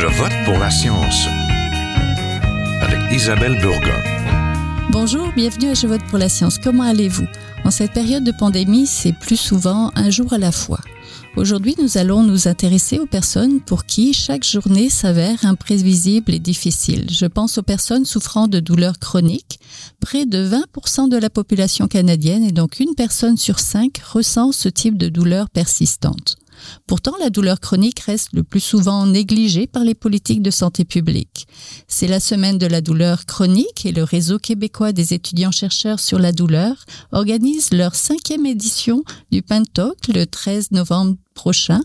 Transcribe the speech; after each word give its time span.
Je 0.00 0.06
vote 0.06 0.32
pour 0.44 0.56
la 0.60 0.70
science 0.70 1.26
avec 2.80 3.12
Isabelle 3.12 3.58
Burgon. 3.60 4.00
Bonjour, 4.92 5.32
bienvenue 5.34 5.70
à 5.70 5.74
Je 5.74 5.88
vote 5.88 6.04
pour 6.08 6.18
la 6.18 6.28
science. 6.28 6.56
Comment 6.56 6.84
allez-vous? 6.84 7.26
En 7.64 7.72
cette 7.72 7.94
période 7.94 8.22
de 8.22 8.30
pandémie, 8.30 8.86
c'est 8.86 9.12
plus 9.12 9.36
souvent 9.36 9.90
un 9.96 10.08
jour 10.10 10.32
à 10.32 10.38
la 10.38 10.52
fois. 10.52 10.78
Aujourd'hui, 11.36 11.74
nous 11.82 11.98
allons 11.98 12.22
nous 12.22 12.46
intéresser 12.46 13.00
aux 13.00 13.06
personnes 13.06 13.60
pour 13.60 13.86
qui 13.86 14.12
chaque 14.14 14.44
journée 14.44 14.88
s'avère 14.88 15.44
imprévisible 15.44 16.32
et 16.32 16.38
difficile. 16.38 17.06
Je 17.10 17.26
pense 17.26 17.58
aux 17.58 17.64
personnes 17.64 18.04
souffrant 18.04 18.46
de 18.46 18.60
douleurs 18.60 19.00
chroniques. 19.00 19.58
Près 19.98 20.26
de 20.26 20.48
20% 20.48 21.08
de 21.08 21.16
la 21.16 21.28
population 21.28 21.88
canadienne 21.88 22.44
et 22.44 22.52
donc 22.52 22.78
une 22.78 22.94
personne 22.94 23.36
sur 23.36 23.58
cinq 23.58 24.00
ressent 24.12 24.52
ce 24.52 24.68
type 24.68 24.96
de 24.96 25.08
douleur 25.08 25.50
persistante. 25.50 26.36
Pourtant, 26.86 27.14
la 27.20 27.30
douleur 27.30 27.60
chronique 27.60 28.00
reste 28.00 28.28
le 28.32 28.42
plus 28.42 28.60
souvent 28.60 29.06
négligée 29.06 29.66
par 29.66 29.84
les 29.84 29.94
politiques 29.94 30.42
de 30.42 30.50
santé 30.50 30.84
publique. 30.84 31.46
C'est 31.86 32.08
la 32.08 32.20
semaine 32.20 32.58
de 32.58 32.66
la 32.66 32.80
douleur 32.80 33.26
chronique 33.26 33.86
et 33.86 33.92
le 33.92 34.02
réseau 34.02 34.38
québécois 34.38 34.92
des 34.92 35.14
étudiants-chercheurs 35.14 36.00
sur 36.00 36.18
la 36.18 36.32
douleur 36.32 36.84
organise 37.12 37.72
leur 37.72 37.94
cinquième 37.94 38.46
édition 38.46 39.02
du 39.30 39.42
PENTOC 39.42 40.08
le 40.08 40.26
13 40.26 40.70
novembre 40.72 41.16
prochain. 41.38 41.80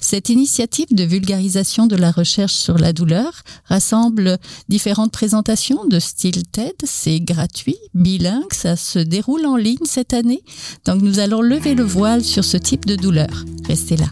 Cette 0.00 0.28
initiative 0.28 0.86
de 0.92 1.02
vulgarisation 1.02 1.88
de 1.88 1.96
la 1.96 2.12
recherche 2.12 2.54
sur 2.54 2.78
la 2.78 2.92
douleur 2.92 3.42
rassemble 3.64 4.38
différentes 4.68 5.10
présentations 5.10 5.84
de 5.86 5.98
style 5.98 6.44
TED. 6.46 6.74
C'est 6.84 7.18
gratuit, 7.18 7.78
bilingue, 7.94 8.52
ça 8.52 8.76
se 8.76 9.00
déroule 9.00 9.44
en 9.44 9.56
ligne 9.56 9.84
cette 9.84 10.12
année. 10.12 10.42
Donc 10.84 11.02
nous 11.02 11.18
allons 11.18 11.42
lever 11.42 11.74
le 11.74 11.82
voile 11.82 12.22
sur 12.22 12.44
ce 12.44 12.56
type 12.56 12.86
de 12.86 12.94
douleur. 12.94 13.44
Restez 13.66 13.96
là. 13.96 14.06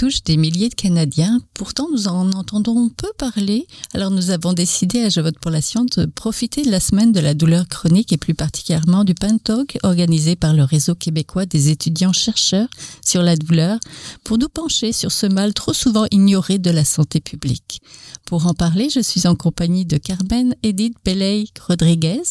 Touche 0.00 0.22
des 0.22 0.38
milliers 0.38 0.70
de 0.70 0.74
Canadiens. 0.74 1.42
Pourtant, 1.52 1.86
nous 1.92 2.08
en 2.08 2.32
entendons 2.32 2.88
peu 2.88 3.08
parler. 3.18 3.66
Alors, 3.92 4.10
nous 4.10 4.30
avons 4.30 4.54
décidé 4.54 5.02
à 5.02 5.10
Je 5.10 5.20
vote 5.20 5.38
pour 5.38 5.50
la 5.50 5.60
science 5.60 5.90
de 5.98 6.06
profiter 6.06 6.62
de 6.62 6.70
la 6.70 6.80
semaine 6.80 7.12
de 7.12 7.20
la 7.20 7.34
douleur 7.34 7.68
chronique 7.68 8.10
et 8.10 8.16
plus 8.16 8.32
particulièrement 8.32 9.04
du 9.04 9.14
PANTOC 9.14 9.76
organisé 9.82 10.36
par 10.36 10.54
le 10.54 10.64
réseau 10.64 10.94
québécois 10.94 11.44
des 11.44 11.68
étudiants 11.68 12.14
chercheurs 12.14 12.68
sur 13.04 13.22
la 13.22 13.36
douleur 13.36 13.78
pour 14.24 14.38
nous 14.38 14.48
pencher 14.48 14.92
sur 14.94 15.12
ce 15.12 15.26
mal 15.26 15.52
trop 15.52 15.74
souvent 15.74 16.06
ignoré 16.10 16.56
de 16.56 16.70
la 16.70 16.86
santé 16.86 17.20
publique. 17.20 17.82
Pour 18.24 18.46
en 18.46 18.54
parler, 18.54 18.88
je 18.88 19.00
suis 19.00 19.26
en 19.26 19.34
compagnie 19.34 19.84
de 19.84 19.98
Carmen 19.98 20.54
Edith 20.62 20.96
Peley 21.04 21.44
Rodriguez, 21.66 22.22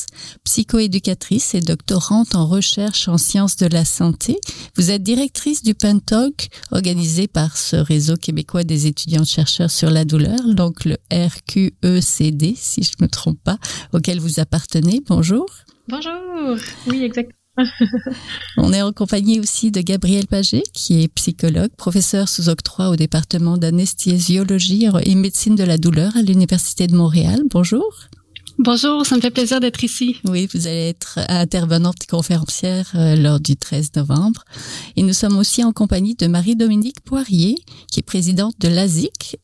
psychoéducatrice 0.43 1.53
et 1.53 1.61
doctorante 1.61 2.33
en 2.33 2.47
recherche 2.47 3.07
en 3.09 3.19
sciences 3.19 3.57
de 3.57 3.67
la 3.67 3.85
santé. 3.85 4.39
Vous 4.75 4.89
êtes 4.89 5.03
directrice 5.03 5.61
du 5.61 5.75
PANTOC 5.75 6.47
organisé 6.71 7.27
par 7.27 7.58
ce 7.59 7.75
réseau 7.75 8.15
québécois 8.15 8.63
des 8.63 8.88
étudiants-chercheurs 8.88 9.71
sur 9.71 9.89
la 9.89 10.05
douleur, 10.05 10.39
donc 10.53 10.85
le 10.85 10.97
RQECD, 11.11 12.55
si 12.55 12.83
je 12.83 12.91
ne 12.99 13.05
me 13.05 13.07
trompe 13.07 13.39
pas, 13.43 13.57
auquel 13.93 14.19
vous 14.19 14.39
appartenez. 14.39 15.02
Bonjour. 15.07 15.45
Bonjour. 15.87 16.57
Oui, 16.87 17.03
exactement. 17.03 17.35
On 18.57 18.71
est 18.71 18.81
en 18.81 18.93
compagnie 18.93 19.39
aussi 19.39 19.71
de 19.71 19.81
Gabriel 19.81 20.27
Paget, 20.27 20.63
qui 20.73 21.03
est 21.03 21.07
psychologue, 21.09 21.71
professeur 21.77 22.30
sous 22.30 22.49
octroi 22.49 22.89
au 22.89 22.95
département 22.95 23.57
d'anesthésiologie 23.57 24.87
et 25.03 25.15
médecine 25.15 25.55
de 25.55 25.64
la 25.64 25.77
douleur 25.77 26.15
à 26.15 26.21
l'Université 26.21 26.87
de 26.87 26.95
Montréal. 26.95 27.41
Bonjour. 27.49 27.83
Bonjour, 28.61 29.05
ça 29.05 29.15
me 29.15 29.21
fait 29.21 29.31
plaisir 29.31 29.61
d'être 29.61 29.86
ici. 29.86 30.17
Oui, 30.25 30.49
vous 30.53 30.67
allez 30.67 30.89
être 30.89 31.17
intervenante 31.30 32.05
conférencière 32.09 32.92
euh, 32.93 33.15
lors 33.15 33.39
du 33.39 33.55
13 33.55 33.92
novembre. 33.95 34.43
Et 34.97 35.02
nous 35.02 35.14
sommes 35.14 35.37
aussi 35.37 35.64
en 35.64 35.71
compagnie 35.71 36.15
de 36.15 36.27
Marie-Dominique 36.27 36.99
Poirier, 37.05 37.55
qui 37.89 38.02
est 38.02 38.03
présidente 38.03 38.55
de 38.59 38.67
l'ASIC. 38.67 39.37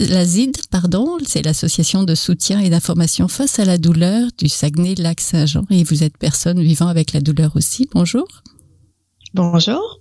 L'ASID, 0.00 0.56
pardon, 0.68 1.16
c'est 1.24 1.42
l'association 1.42 2.02
de 2.02 2.16
soutien 2.16 2.58
et 2.58 2.68
d'information 2.68 3.28
face 3.28 3.60
à 3.60 3.64
la 3.64 3.78
douleur 3.78 4.30
du 4.36 4.48
Saguenay-Lac-Saint-Jean. 4.48 5.64
Et 5.70 5.84
vous 5.84 6.02
êtes 6.02 6.18
personne 6.18 6.60
vivant 6.60 6.88
avec 6.88 7.12
la 7.12 7.20
douleur 7.20 7.54
aussi. 7.54 7.88
Bonjour. 7.92 8.26
Bonjour. 9.36 10.00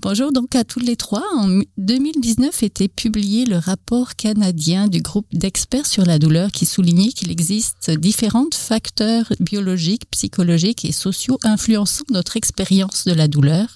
Bonjour 0.00 0.32
donc 0.32 0.56
à 0.56 0.64
tous 0.64 0.80
les 0.80 0.96
trois. 0.96 1.22
En 1.36 1.60
2019 1.76 2.62
était 2.62 2.88
publié 2.88 3.44
le 3.44 3.58
rapport 3.58 4.16
canadien 4.16 4.88
du 4.88 5.02
groupe 5.02 5.26
d'experts 5.34 5.84
sur 5.84 6.06
la 6.06 6.18
douleur 6.18 6.50
qui 6.50 6.64
soulignait 6.64 7.12
qu'il 7.12 7.30
existe 7.30 7.90
différents 7.90 8.48
facteurs 8.54 9.30
biologiques, 9.38 10.04
psychologiques 10.10 10.86
et 10.86 10.92
sociaux 10.92 11.38
influençant 11.44 12.04
notre 12.10 12.38
expérience 12.38 13.04
de 13.04 13.12
la 13.12 13.28
douleur. 13.28 13.66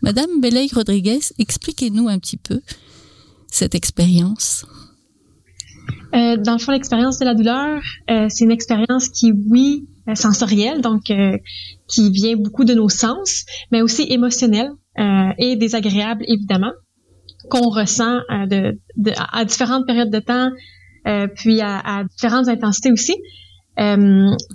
Madame 0.00 0.40
Belay 0.40 0.68
Rodriguez, 0.72 1.20
expliquez-nous 1.38 2.08
un 2.08 2.18
petit 2.18 2.38
peu 2.38 2.62
cette 3.50 3.74
expérience. 3.74 4.64
Euh, 6.14 6.38
dans 6.38 6.54
le 6.54 6.58
fond, 6.58 6.72
l'expérience 6.72 7.18
de 7.18 7.26
la 7.26 7.34
douleur, 7.34 7.82
euh, 8.10 8.28
c'est 8.30 8.44
une 8.44 8.50
expérience 8.50 9.10
qui, 9.10 9.32
oui, 9.32 9.86
sensorielle, 10.14 10.80
donc 10.80 11.10
euh, 11.10 11.36
qui 11.88 12.10
vient 12.10 12.36
beaucoup 12.36 12.64
de 12.64 12.74
nos 12.74 12.88
sens, 12.88 13.44
mais 13.72 13.82
aussi 13.82 14.06
émotionnelle 14.10 14.70
euh, 14.98 15.30
et 15.38 15.56
désagréable, 15.56 16.24
évidemment, 16.26 16.72
qu'on 17.50 17.68
ressent 17.68 18.18
à 18.28 19.44
différentes 19.44 19.86
périodes 19.86 20.10
de 20.10 20.18
temps, 20.18 20.50
puis 21.36 21.60
à, 21.62 22.04
différentes 22.04 22.48
intensités 22.48 22.92
aussi. 22.92 23.14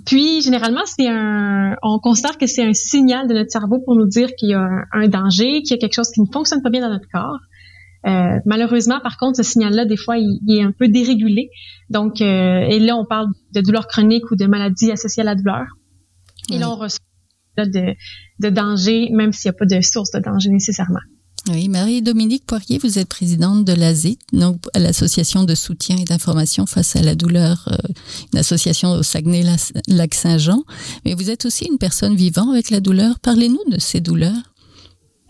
puis 0.06 0.42
généralement, 0.42 0.82
c'est 0.84 1.08
un, 1.08 1.74
on 1.82 1.98
considère 1.98 2.38
que 2.38 2.46
c'est 2.46 2.62
un 2.62 2.74
signal 2.74 3.26
de 3.26 3.34
notre 3.34 3.50
cerveau 3.50 3.80
pour 3.84 3.96
nous 3.96 4.06
dire 4.06 4.28
qu'il 4.38 4.50
y 4.50 4.54
a 4.54 4.68
un 4.92 5.08
danger, 5.08 5.62
qu'il 5.62 5.72
y 5.72 5.74
a 5.74 5.78
quelque 5.78 5.94
chose 5.94 6.10
qui 6.10 6.20
ne 6.20 6.26
fonctionne 6.32 6.62
pas 6.62 6.70
bien 6.70 6.82
dans 6.82 6.90
notre 6.90 7.08
corps. 7.12 7.40
Euh, 8.06 8.38
malheureusement, 8.44 9.00
par 9.00 9.16
contre, 9.16 9.36
ce 9.36 9.42
signal-là, 9.42 9.84
des 9.86 9.96
fois, 9.96 10.16
il, 10.18 10.40
est 10.48 10.62
un 10.62 10.72
peu 10.72 10.88
dérégulé. 10.88 11.50
Donc, 11.90 12.20
euh, 12.20 12.66
et 12.68 12.78
là, 12.78 12.96
on 12.96 13.04
parle 13.04 13.28
de 13.54 13.60
douleur 13.60 13.86
chronique 13.86 14.30
ou 14.30 14.36
de 14.36 14.46
maladie 14.46 14.90
associée 14.90 15.22
à 15.22 15.26
la 15.26 15.34
douleur. 15.34 15.64
Et 16.50 16.58
là, 16.58 16.70
on 16.70 16.76
reçoit 16.76 17.00
de, 17.56 17.94
de 18.40 18.48
danger, 18.50 19.08
même 19.12 19.32
s'il 19.32 19.50
n'y 19.50 19.56
a 19.56 19.58
pas 19.58 19.66
de 19.66 19.80
source 19.80 20.10
de 20.10 20.20
danger 20.20 20.50
nécessairement. 20.50 21.00
Oui, 21.50 21.68
Marie-Dominique 21.68 22.46
Poirier, 22.46 22.78
vous 22.78 22.98
êtes 22.98 23.08
présidente 23.08 23.66
de 23.66 23.74
l'ASIT, 23.74 24.18
donc 24.32 24.62
l'association 24.74 25.44
de 25.44 25.54
soutien 25.54 25.96
et 25.98 26.04
d'information 26.04 26.64
face 26.64 26.96
à 26.96 27.02
la 27.02 27.14
douleur, 27.14 27.68
euh, 27.68 27.92
une 28.32 28.38
association 28.38 28.92
au 28.92 29.02
Saguenay-Lac-Saint-Jean. 29.02 30.64
Mais 31.04 31.12
vous 31.12 31.28
êtes 31.28 31.44
aussi 31.44 31.66
une 31.66 31.76
personne 31.76 32.16
vivant 32.16 32.50
avec 32.50 32.70
la 32.70 32.80
douleur. 32.80 33.20
Parlez-nous 33.20 33.60
de 33.70 33.78
ces 33.78 34.00
douleurs. 34.00 34.53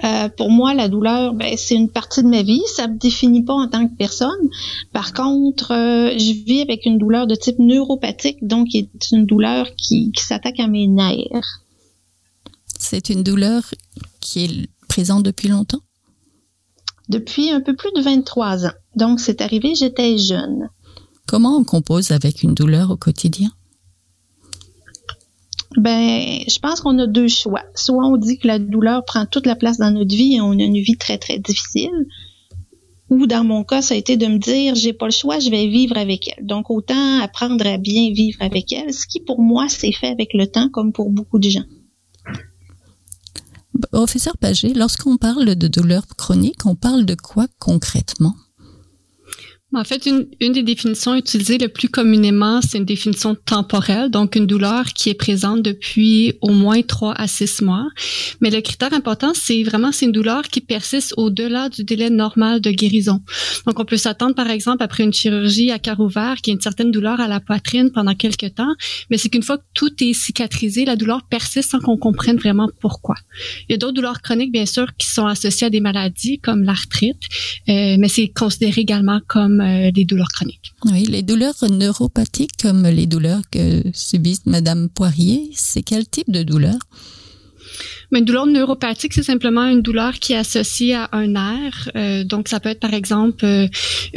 Euh, 0.03 0.29
pour 0.29 0.51
moi, 0.51 0.75
la 0.75 0.89
douleur, 0.89 1.35
ben, 1.35 1.55
c'est 1.57 1.77
une 1.77 1.89
partie 1.89 2.23
de 2.23 2.29
ma 2.29 2.43
vie. 2.43 2.63
Ça 2.67 2.89
me 2.89 2.99
définit 2.99 3.45
pas 3.45 3.55
en 3.55 3.69
tant 3.69 3.87
que 3.87 3.95
personne. 3.95 4.51
Par 4.93 5.13
contre, 5.13 5.73
euh, 5.73 6.11
je 6.19 6.33
vis 6.45 6.63
avec 6.63 6.85
une 6.85 6.99
douleur 6.99 7.27
de 7.27 7.35
type 7.37 7.59
neuropathique, 7.61 8.45
donc 8.45 8.69
c'est 8.73 8.89
une 9.13 9.25
douleur 9.25 9.69
qui, 9.77 10.11
qui 10.11 10.25
s'attaque 10.25 10.59
à 10.59 10.67
mes 10.67 10.89
nerfs. 10.89 11.63
C'est 12.79 13.09
une 13.09 13.23
douleur 13.23 13.63
qui 14.21 14.45
est 14.45 14.69
présente 14.89 15.23
depuis 15.23 15.49
longtemps? 15.49 15.81
Depuis 17.09 17.51
un 17.51 17.61
peu 17.61 17.75
plus 17.77 17.93
de 17.93 18.01
23 18.01 18.67
ans. 18.67 18.73
Donc, 18.97 19.21
c'est 19.21 19.41
arrivé, 19.41 19.75
j'étais 19.75 20.19
jeune. 20.19 20.69
Comment 21.27 21.57
on 21.57 21.65
compose 21.65 22.11
avec 22.11 22.43
une 22.43 22.55
douleur 22.55 22.91
au 22.91 22.97
quotidien? 22.97 23.51
Ben, 25.77 26.39
je 26.49 26.59
pense 26.61 26.81
qu'on 26.81 26.99
a 26.99 27.07
deux 27.07 27.29
choix. 27.29 27.63
Soit 27.75 28.07
on 28.07 28.17
dit 28.17 28.39
que 28.39 28.47
la 28.47 28.59
douleur 28.59 29.05
prend 29.05 29.27
toute 29.27 29.47
la 29.47 29.57
place 29.57 29.79
dans 29.79 29.91
notre 29.91 30.15
vie 30.15 30.37
et 30.37 30.41
on 30.41 30.53
a 30.53 30.63
une 30.63 30.81
vie 30.81 30.97
très 30.97 31.19
très 31.19 31.39
difficile, 31.39 32.07
ou 33.11 33.27
dans 33.27 33.45
mon 33.45 33.65
cas, 33.65 33.83
ça 33.83 33.95
a 33.95 33.97
été 33.97 34.17
de 34.17 34.27
me 34.27 34.39
dire 34.39 34.75
j'ai 34.75 34.93
pas 34.93 35.07
le 35.07 35.13
choix, 35.13 35.39
je 35.39 35.51
vais 35.51 35.67
vivre 35.67 35.97
avec 35.97 36.29
elle. 36.29 36.47
Donc 36.47 36.71
autant 36.71 37.21
apprendre 37.21 37.67
à 37.67 37.77
bien 37.77 38.13
vivre 38.13 38.39
avec 38.41 38.73
elle, 38.73 38.93
ce 38.93 39.07
qui 39.07 39.21
pour 39.21 39.41
moi 39.41 39.69
s'est 39.69 39.93
fait 39.93 40.09
avec 40.09 40.31
le 40.35 40.47
temps 40.47 40.69
comme 40.71 40.93
pour 40.93 41.11
beaucoup 41.11 41.39
de 41.39 41.49
gens. 41.49 41.65
Professeur 43.91 44.37
Paget, 44.39 44.73
lorsqu'on 44.73 45.17
parle 45.17 45.57
de 45.57 45.69
douleur 45.69 46.07
chronique, 46.17 46.65
on 46.65 46.77
parle 46.77 47.05
de 47.05 47.17
quoi 47.17 47.47
concrètement? 47.59 48.35
En 49.77 49.83
fait, 49.83 50.07
une, 50.07 50.27
une, 50.41 50.53
des 50.53 50.63
définitions 50.63 51.17
utilisées 51.17 51.59
le 51.59 51.69
plus 51.69 51.89
communément, 51.89 52.61
c'est 52.63 52.79
une 52.79 52.85
définition 52.85 53.35
temporelle, 53.35 54.09
donc 54.09 54.37
une 54.37 54.47
douleur 54.47 54.85
qui 54.93 55.11
est 55.11 55.15
présente 55.15 55.63
depuis 55.63 56.35
au 56.41 56.51
moins 56.51 56.81
trois 56.83 57.13
à 57.15 57.27
six 57.27 57.61
mois. 57.61 57.89
Mais 58.41 58.51
le 58.51 58.61
critère 58.61 58.93
important, 58.93 59.33
c'est 59.35 59.65
vraiment 59.65 59.91
c'est 59.91 60.07
une 60.07 60.13
douleur 60.13 60.43
qui 60.43 60.61
persiste 60.61 61.15
au-delà 61.17 61.69
du 61.69 61.83
délai 61.83 62.09
normal 62.09 62.61
de 62.61 62.71
guérison. 62.71 63.21
Donc, 63.67 63.81
on 63.81 63.85
peut 63.85 63.97
s'attendre, 63.97 64.37
par 64.37 64.49
exemple, 64.49 64.83
après 64.83 65.03
une 65.03 65.13
chirurgie 65.13 65.73
à 65.73 65.81
cœur 65.81 65.99
ouvert, 65.99 66.37
qu'il 66.37 66.53
y 66.53 66.55
ait 66.55 66.57
une 66.57 66.63
certaine 66.63 66.93
douleur 66.93 67.21
à 67.21 67.27
la 67.27 67.41
poitrine 67.41 67.91
pendant 67.93 68.15
quelques 68.15 68.55
temps, 68.55 68.75
mais 69.11 69.19
c'est 69.19 69.29
qu'une 69.29 69.43
fois 69.43 69.59
que 69.59 69.65
tout 69.75 69.91
est 70.01 70.13
cicatrisé, 70.13 70.85
la 70.85 70.95
douleur 70.95 71.23
persiste 71.29 71.73
sans 71.73 71.81
qu'on 71.81 71.97
comprenne 71.97 72.37
vraiment 72.37 72.69
pourquoi. 72.81 73.17
Il 73.69 73.73
y 73.73 73.75
a 73.75 73.79
d'autres 73.79 73.95
douleurs 73.95 74.23
chroniques, 74.23 74.53
bien 74.53 74.67
sûr, 74.67 74.87
qui 74.97 75.09
sont 75.09 75.27
associées 75.27 75.67
à 75.67 75.71
des 75.71 75.81
maladies 75.81 76.39
comme 76.39 76.63
l'arthrite, 76.63 77.23
euh, 77.69 77.97
mais 77.99 78.09
c'est 78.09 78.29
considéré 78.29 78.83
également 78.83 79.21
comme 79.27 79.64
des 79.93 80.05
douleurs 80.05 80.29
chroniques. 80.33 80.73
Oui, 80.85 81.05
les 81.07 81.23
douleurs 81.23 81.55
neuropathiques 81.71 82.57
comme 82.61 82.87
les 82.87 83.07
douleurs 83.07 83.43
que 83.51 83.83
subissent 83.93 84.47
Madame 84.47 84.89
Poirier, 84.89 85.51
c'est 85.55 85.83
quel 85.83 86.07
type 86.09 86.31
de 86.31 86.43
douleur? 86.43 86.77
Mais 88.11 88.21
une 88.21 88.25
douleur 88.25 88.47
neuropathique, 88.47 89.13
c'est 89.13 89.23
simplement 89.23 89.67
une 89.67 89.83
douleur 89.83 90.15
qui 90.15 90.33
est 90.33 90.37
associée 90.37 90.95
à 90.95 91.09
un 91.13 91.29
nerf. 91.29 91.91
Euh, 91.97 92.25
donc, 92.25 92.49
ça 92.49 92.61
peut 92.61 92.69
être 92.69 92.81
par 92.81 92.95
exemple 92.95 93.45
euh, 93.45 93.67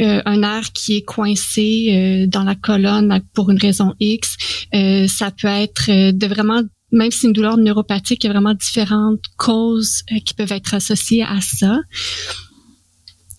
euh, 0.00 0.22
un 0.24 0.38
nerf 0.38 0.72
qui 0.72 0.96
est 0.96 1.02
coincé 1.02 2.26
dans 2.28 2.44
la 2.44 2.54
colonne 2.54 3.20
pour 3.34 3.50
une 3.50 3.58
raison 3.58 3.94
X. 4.00 4.36
ça 5.08 5.30
peut 5.30 5.48
être 5.48 6.12
de 6.12 6.26
vraiment 6.26 6.62
même 6.90 7.10
si 7.10 7.20
c'est 7.20 7.26
une 7.26 7.34
douleur 7.34 7.58
neuropathique, 7.58 8.24
il 8.24 8.28
y 8.28 8.30
a 8.30 8.32
vraiment 8.32 8.54
différentes 8.54 9.20
causes 9.36 10.04
qui 10.24 10.32
peuvent 10.32 10.52
être 10.52 10.72
associées 10.72 11.22
à 11.22 11.38
ça 11.42 11.80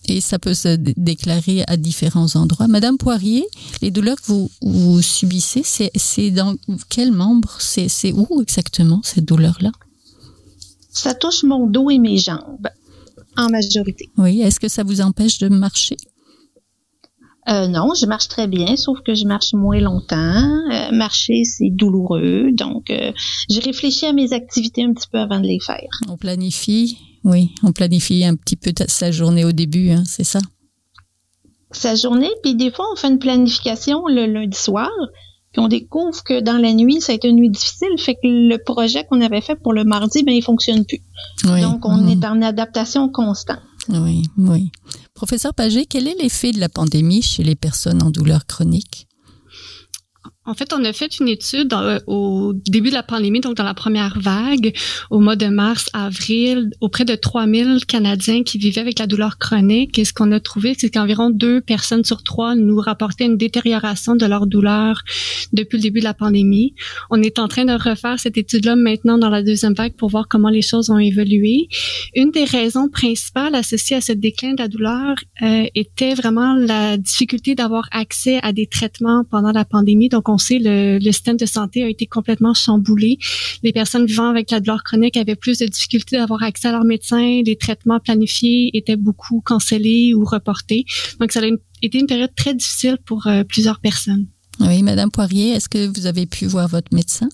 et 0.08 0.20
ça 0.20 0.38
peut 0.38 0.54
se 0.54 0.76
déclarer 0.76 1.64
à 1.66 1.76
différents 1.76 2.34
endroits. 2.34 2.68
Madame 2.68 2.98
Poirier, 2.98 3.46
les 3.82 3.90
douleurs 3.90 4.20
que 4.20 4.26
vous, 4.26 4.50
vous 4.62 5.02
subissez, 5.02 5.62
c'est 5.64 6.30
dans 6.30 6.56
quel 6.88 7.12
membre? 7.12 7.56
C'est 7.60 8.12
où 8.12 8.40
exactement 8.40 9.00
cette 9.04 9.24
douleur-là 9.24 9.70
Ça 10.90 11.14
touche 11.14 11.44
mon 11.44 11.66
dos 11.66 11.90
et 11.90 11.98
mes 11.98 12.18
jambes 12.18 12.68
en 13.36 13.48
majorité. 13.48 14.10
Oui, 14.16 14.40
est-ce 14.40 14.58
que 14.58 14.68
ça 14.68 14.82
vous 14.82 15.00
empêche 15.00 15.38
de 15.38 15.48
marcher? 15.48 15.96
Euh, 17.48 17.66
non, 17.68 17.94
je 17.94 18.06
marche 18.06 18.28
très 18.28 18.46
bien, 18.46 18.76
sauf 18.76 19.00
que 19.00 19.14
je 19.14 19.24
marche 19.26 19.54
moins 19.54 19.80
longtemps. 19.80 20.16
Euh, 20.70 20.92
marcher, 20.92 21.44
c'est 21.44 21.70
douloureux, 21.70 22.50
donc 22.52 22.90
euh, 22.90 23.12
je 23.50 23.60
réfléchis 23.60 24.06
à 24.06 24.12
mes 24.12 24.32
activités 24.32 24.84
un 24.84 24.92
petit 24.92 25.08
peu 25.10 25.18
avant 25.18 25.40
de 25.40 25.46
les 25.46 25.58
faire. 25.58 25.88
On 26.08 26.16
planifie 26.16 26.98
oui, 27.24 27.54
on 27.62 27.72
planifie 27.72 28.24
un 28.24 28.36
petit 28.36 28.56
peu 28.56 28.72
sa 28.88 29.10
journée 29.10 29.44
au 29.44 29.52
début, 29.52 29.90
hein, 29.90 30.04
c'est 30.06 30.24
ça? 30.24 30.40
Sa 31.72 31.94
journée, 31.94 32.30
puis 32.42 32.54
des 32.54 32.70
fois, 32.70 32.86
on 32.92 32.96
fait 32.96 33.08
une 33.08 33.18
planification 33.18 34.06
le 34.08 34.26
lundi 34.26 34.58
soir, 34.58 34.90
puis 35.52 35.60
on 35.60 35.68
découvre 35.68 36.22
que 36.24 36.40
dans 36.40 36.58
la 36.58 36.72
nuit, 36.72 37.00
ça 37.00 37.12
a 37.12 37.14
été 37.14 37.28
une 37.28 37.36
nuit 37.36 37.50
difficile, 37.50 37.88
fait 37.98 38.14
que 38.14 38.20
le 38.24 38.56
projet 38.58 39.04
qu'on 39.04 39.20
avait 39.20 39.40
fait 39.40 39.56
pour 39.56 39.72
le 39.72 39.84
mardi, 39.84 40.22
ben 40.22 40.32
il 40.32 40.42
fonctionne 40.42 40.84
plus. 40.84 41.02
Donc, 41.44 41.84
on 41.84 42.08
est 42.08 42.24
en 42.24 42.40
adaptation 42.42 43.08
constante. 43.08 43.60
Oui, 43.88 44.22
oui. 44.36 44.70
Professeur 45.14 45.54
Pagé, 45.54 45.86
quel 45.86 46.06
est 46.08 46.14
l'effet 46.20 46.52
de 46.52 46.60
la 46.60 46.68
pandémie 46.68 47.22
chez 47.22 47.42
les 47.42 47.56
personnes 47.56 48.02
en 48.02 48.10
douleur 48.10 48.46
chronique? 48.46 49.06
En 50.50 50.54
fait, 50.54 50.72
on 50.72 50.82
a 50.82 50.92
fait 50.92 51.20
une 51.20 51.28
étude 51.28 51.72
euh, 51.72 52.00
au 52.08 52.52
début 52.66 52.88
de 52.88 52.94
la 52.94 53.04
pandémie, 53.04 53.38
donc 53.38 53.54
dans 53.54 53.62
la 53.62 53.72
première 53.72 54.18
vague, 54.18 54.76
au 55.08 55.20
mois 55.20 55.36
de 55.36 55.46
mars, 55.46 55.88
avril, 55.92 56.70
auprès 56.80 57.04
de 57.04 57.14
3000 57.14 57.84
Canadiens 57.86 58.42
qui 58.42 58.58
vivaient 58.58 58.80
avec 58.80 58.98
la 58.98 59.06
douleur 59.06 59.38
chronique. 59.38 59.96
Et 60.00 60.04
ce 60.04 60.12
qu'on 60.12 60.32
a 60.32 60.40
trouvé, 60.40 60.74
c'est 60.76 60.90
qu'environ 60.90 61.30
deux 61.30 61.60
personnes 61.60 62.02
sur 62.02 62.24
trois 62.24 62.56
nous 62.56 62.78
rapportaient 62.78 63.26
une 63.26 63.36
détérioration 63.36 64.16
de 64.16 64.26
leur 64.26 64.48
douleur 64.48 65.02
depuis 65.52 65.76
le 65.76 65.82
début 65.82 66.00
de 66.00 66.04
la 66.04 66.14
pandémie. 66.14 66.74
On 67.10 67.22
est 67.22 67.38
en 67.38 67.46
train 67.46 67.64
de 67.64 67.72
refaire 67.72 68.18
cette 68.18 68.36
étude-là 68.36 68.74
maintenant 68.74 69.18
dans 69.18 69.30
la 69.30 69.44
deuxième 69.44 69.74
vague 69.74 69.94
pour 69.94 70.08
voir 70.08 70.26
comment 70.26 70.50
les 70.50 70.62
choses 70.62 70.90
ont 70.90 70.98
évolué. 70.98 71.68
Une 72.16 72.32
des 72.32 72.44
raisons 72.44 72.88
principales 72.88 73.54
associées 73.54 73.98
à 73.98 74.00
ce 74.00 74.10
déclin 74.10 74.54
de 74.54 74.62
la 74.62 74.68
douleur 74.68 75.14
euh, 75.42 75.66
était 75.76 76.14
vraiment 76.14 76.56
la 76.56 76.96
difficulté 76.96 77.54
d'avoir 77.54 77.88
accès 77.92 78.40
à 78.42 78.52
des 78.52 78.66
traitements 78.66 79.22
pendant 79.30 79.52
la 79.52 79.64
pandémie. 79.64 80.08
Donc, 80.08 80.28
on 80.28 80.39
le, 80.50 80.98
système 81.00 81.36
de 81.36 81.46
santé 81.46 81.82
a 81.82 81.88
été 81.88 82.06
complètement 82.06 82.54
chamboulé. 82.54 83.18
Les 83.62 83.72
personnes 83.72 84.06
vivant 84.06 84.28
avec 84.28 84.50
la 84.50 84.60
douleur 84.60 84.82
chronique 84.82 85.16
avaient 85.16 85.36
plus 85.36 85.58
de 85.58 85.66
difficultés 85.66 86.16
d'avoir 86.16 86.42
accès 86.42 86.68
à 86.68 86.72
leurs 86.72 86.84
médecins. 86.84 87.42
Les 87.44 87.56
traitements 87.56 88.00
planifiés 88.00 88.70
étaient 88.76 88.96
beaucoup 88.96 89.40
cancellés 89.44 90.14
ou 90.14 90.24
reportés. 90.24 90.84
Donc, 91.18 91.32
ça 91.32 91.40
a 91.40 91.48
été 91.82 91.98
une 91.98 92.06
période 92.06 92.34
très 92.34 92.54
difficile 92.54 92.98
pour 93.04 93.26
euh, 93.26 93.44
plusieurs 93.44 93.80
personnes. 93.80 94.26
Oui, 94.60 94.82
Madame 94.82 95.10
Poirier, 95.10 95.52
est-ce 95.52 95.68
que 95.68 95.86
vous 95.86 96.06
avez 96.06 96.26
pu 96.26 96.46
voir 96.46 96.68
votre 96.68 96.94
médecin? 96.94 97.28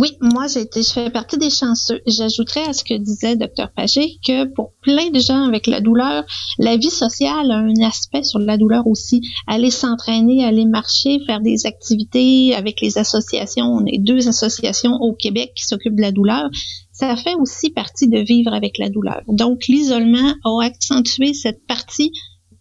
Oui, 0.00 0.16
moi, 0.20 0.46
j'ai 0.46 0.60
été, 0.60 0.84
je 0.84 0.92
fais 0.92 1.10
partie 1.10 1.38
des 1.38 1.50
chanceux. 1.50 2.00
J'ajouterais 2.06 2.68
à 2.68 2.72
ce 2.72 2.84
que 2.84 2.94
disait 2.94 3.34
Dr. 3.34 3.68
Pagé 3.74 4.18
que 4.24 4.44
pour 4.44 4.70
plein 4.80 5.10
de 5.10 5.18
gens 5.18 5.42
avec 5.42 5.66
la 5.66 5.80
douleur, 5.80 6.24
la 6.60 6.76
vie 6.76 6.88
sociale 6.88 7.50
a 7.50 7.56
un 7.56 7.74
aspect 7.82 8.22
sur 8.22 8.38
la 8.38 8.56
douleur 8.56 8.86
aussi. 8.86 9.22
Aller 9.48 9.72
s'entraîner, 9.72 10.44
aller 10.44 10.66
marcher, 10.66 11.18
faire 11.26 11.40
des 11.40 11.66
activités 11.66 12.54
avec 12.54 12.80
les 12.80 12.96
associations. 12.96 13.64
On 13.64 13.86
est 13.86 13.98
deux 13.98 14.28
associations 14.28 14.94
au 15.00 15.14
Québec 15.14 15.50
qui 15.56 15.64
s'occupent 15.64 15.96
de 15.96 16.02
la 16.02 16.12
douleur. 16.12 16.48
Ça 16.92 17.16
fait 17.16 17.34
aussi 17.34 17.70
partie 17.70 18.06
de 18.06 18.20
vivre 18.20 18.54
avec 18.54 18.78
la 18.78 18.90
douleur. 18.90 19.22
Donc, 19.26 19.66
l'isolement 19.66 20.32
a 20.44 20.62
accentué 20.62 21.34
cette 21.34 21.66
partie 21.66 22.12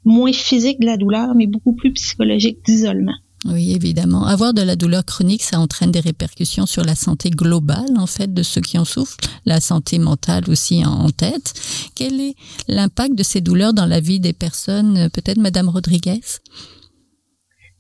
moins 0.03 0.33
physique 0.33 0.79
de 0.79 0.87
la 0.87 0.97
douleur, 0.97 1.35
mais 1.35 1.45
beaucoup 1.45 1.75
plus 1.75 1.93
psychologique 1.93 2.65
d'isolement. 2.65 3.13
Oui, 3.45 3.73
évidemment. 3.73 4.25
Avoir 4.25 4.53
de 4.53 4.61
la 4.61 4.75
douleur 4.75 5.05
chronique, 5.05 5.43
ça 5.43 5.59
entraîne 5.59 5.91
des 5.91 5.99
répercussions 5.99 6.65
sur 6.65 6.83
la 6.83 6.95
santé 6.95 7.29
globale, 7.29 7.97
en 7.97 8.07
fait, 8.07 8.33
de 8.33 8.41
ceux 8.41 8.61
qui 8.61 8.79
en 8.79 8.85
souffrent, 8.85 9.17
la 9.45 9.61
santé 9.61 9.99
mentale 9.99 10.49
aussi 10.49 10.83
en 10.83 11.09
tête. 11.09 11.53
Quel 11.95 12.19
est 12.19 12.35
l'impact 12.67 13.15
de 13.15 13.23
ces 13.23 13.41
douleurs 13.41 13.73
dans 13.73 13.85
la 13.85 13.99
vie 13.99 14.19
des 14.19 14.33
personnes 14.33 15.09
Peut-être 15.11 15.37
Madame 15.37 15.69
Rodriguez? 15.69 16.21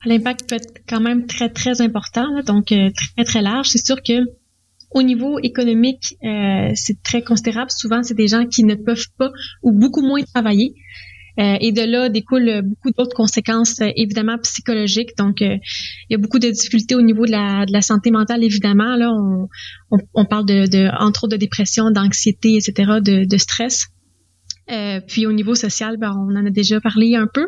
L'impact 0.05 0.47
peut 0.47 0.55
être 0.55 0.81
quand 0.87 1.01
même 1.01 1.25
très, 1.25 1.49
très 1.49 1.81
important, 1.81 2.27
donc 2.45 2.71
euh, 2.71 2.91
très, 3.15 3.23
très 3.23 3.41
large. 3.41 3.69
C'est 3.69 3.83
sûr 3.83 4.01
que 4.03 4.23
au 4.91 5.01
niveau 5.01 5.39
économique, 5.39 6.15
euh, 6.23 6.71
c'est 6.75 7.01
très 7.03 7.21
considérable. 7.21 7.71
Souvent, 7.71 8.03
c'est 8.03 8.13
des 8.13 8.27
gens 8.27 8.45
qui 8.45 8.63
ne 8.63 8.75
peuvent 8.75 9.09
pas 9.17 9.31
ou 9.63 9.71
beaucoup 9.71 10.01
moins 10.01 10.21
travailler. 10.23 10.75
Euh, 11.39 11.57
et 11.61 11.71
de 11.71 11.81
là 11.81 12.09
découlent 12.09 12.61
beaucoup 12.63 12.89
d'autres 12.97 13.15
conséquences, 13.15 13.79
euh, 13.81 13.89
évidemment 13.95 14.37
psychologiques. 14.41 15.15
Donc, 15.17 15.41
euh, 15.41 15.57
il 16.09 16.13
y 16.13 16.15
a 16.15 16.17
beaucoup 16.17 16.39
de 16.39 16.49
difficultés 16.49 16.95
au 16.95 17.01
niveau 17.01 17.25
de 17.25 17.31
la, 17.31 17.81
santé 17.81 18.09
mentale, 18.09 18.43
évidemment. 18.43 18.95
Là, 18.95 19.11
on, 19.91 20.25
parle 20.25 20.45
de, 20.45 20.89
entre 20.99 21.25
autres, 21.25 21.33
de 21.33 21.37
dépression, 21.37 21.91
d'anxiété, 21.91 22.55
etc., 22.55 22.99
de, 23.01 23.37
stress. 23.37 23.87
Puis 25.07 25.25
au 25.25 25.31
niveau 25.31 25.55
social, 25.55 25.95
ben, 25.97 26.11
on 26.11 26.35
en 26.35 26.45
a 26.45 26.49
déjà 26.49 26.81
parlé 26.81 27.15
un 27.15 27.27
peu. 27.31 27.47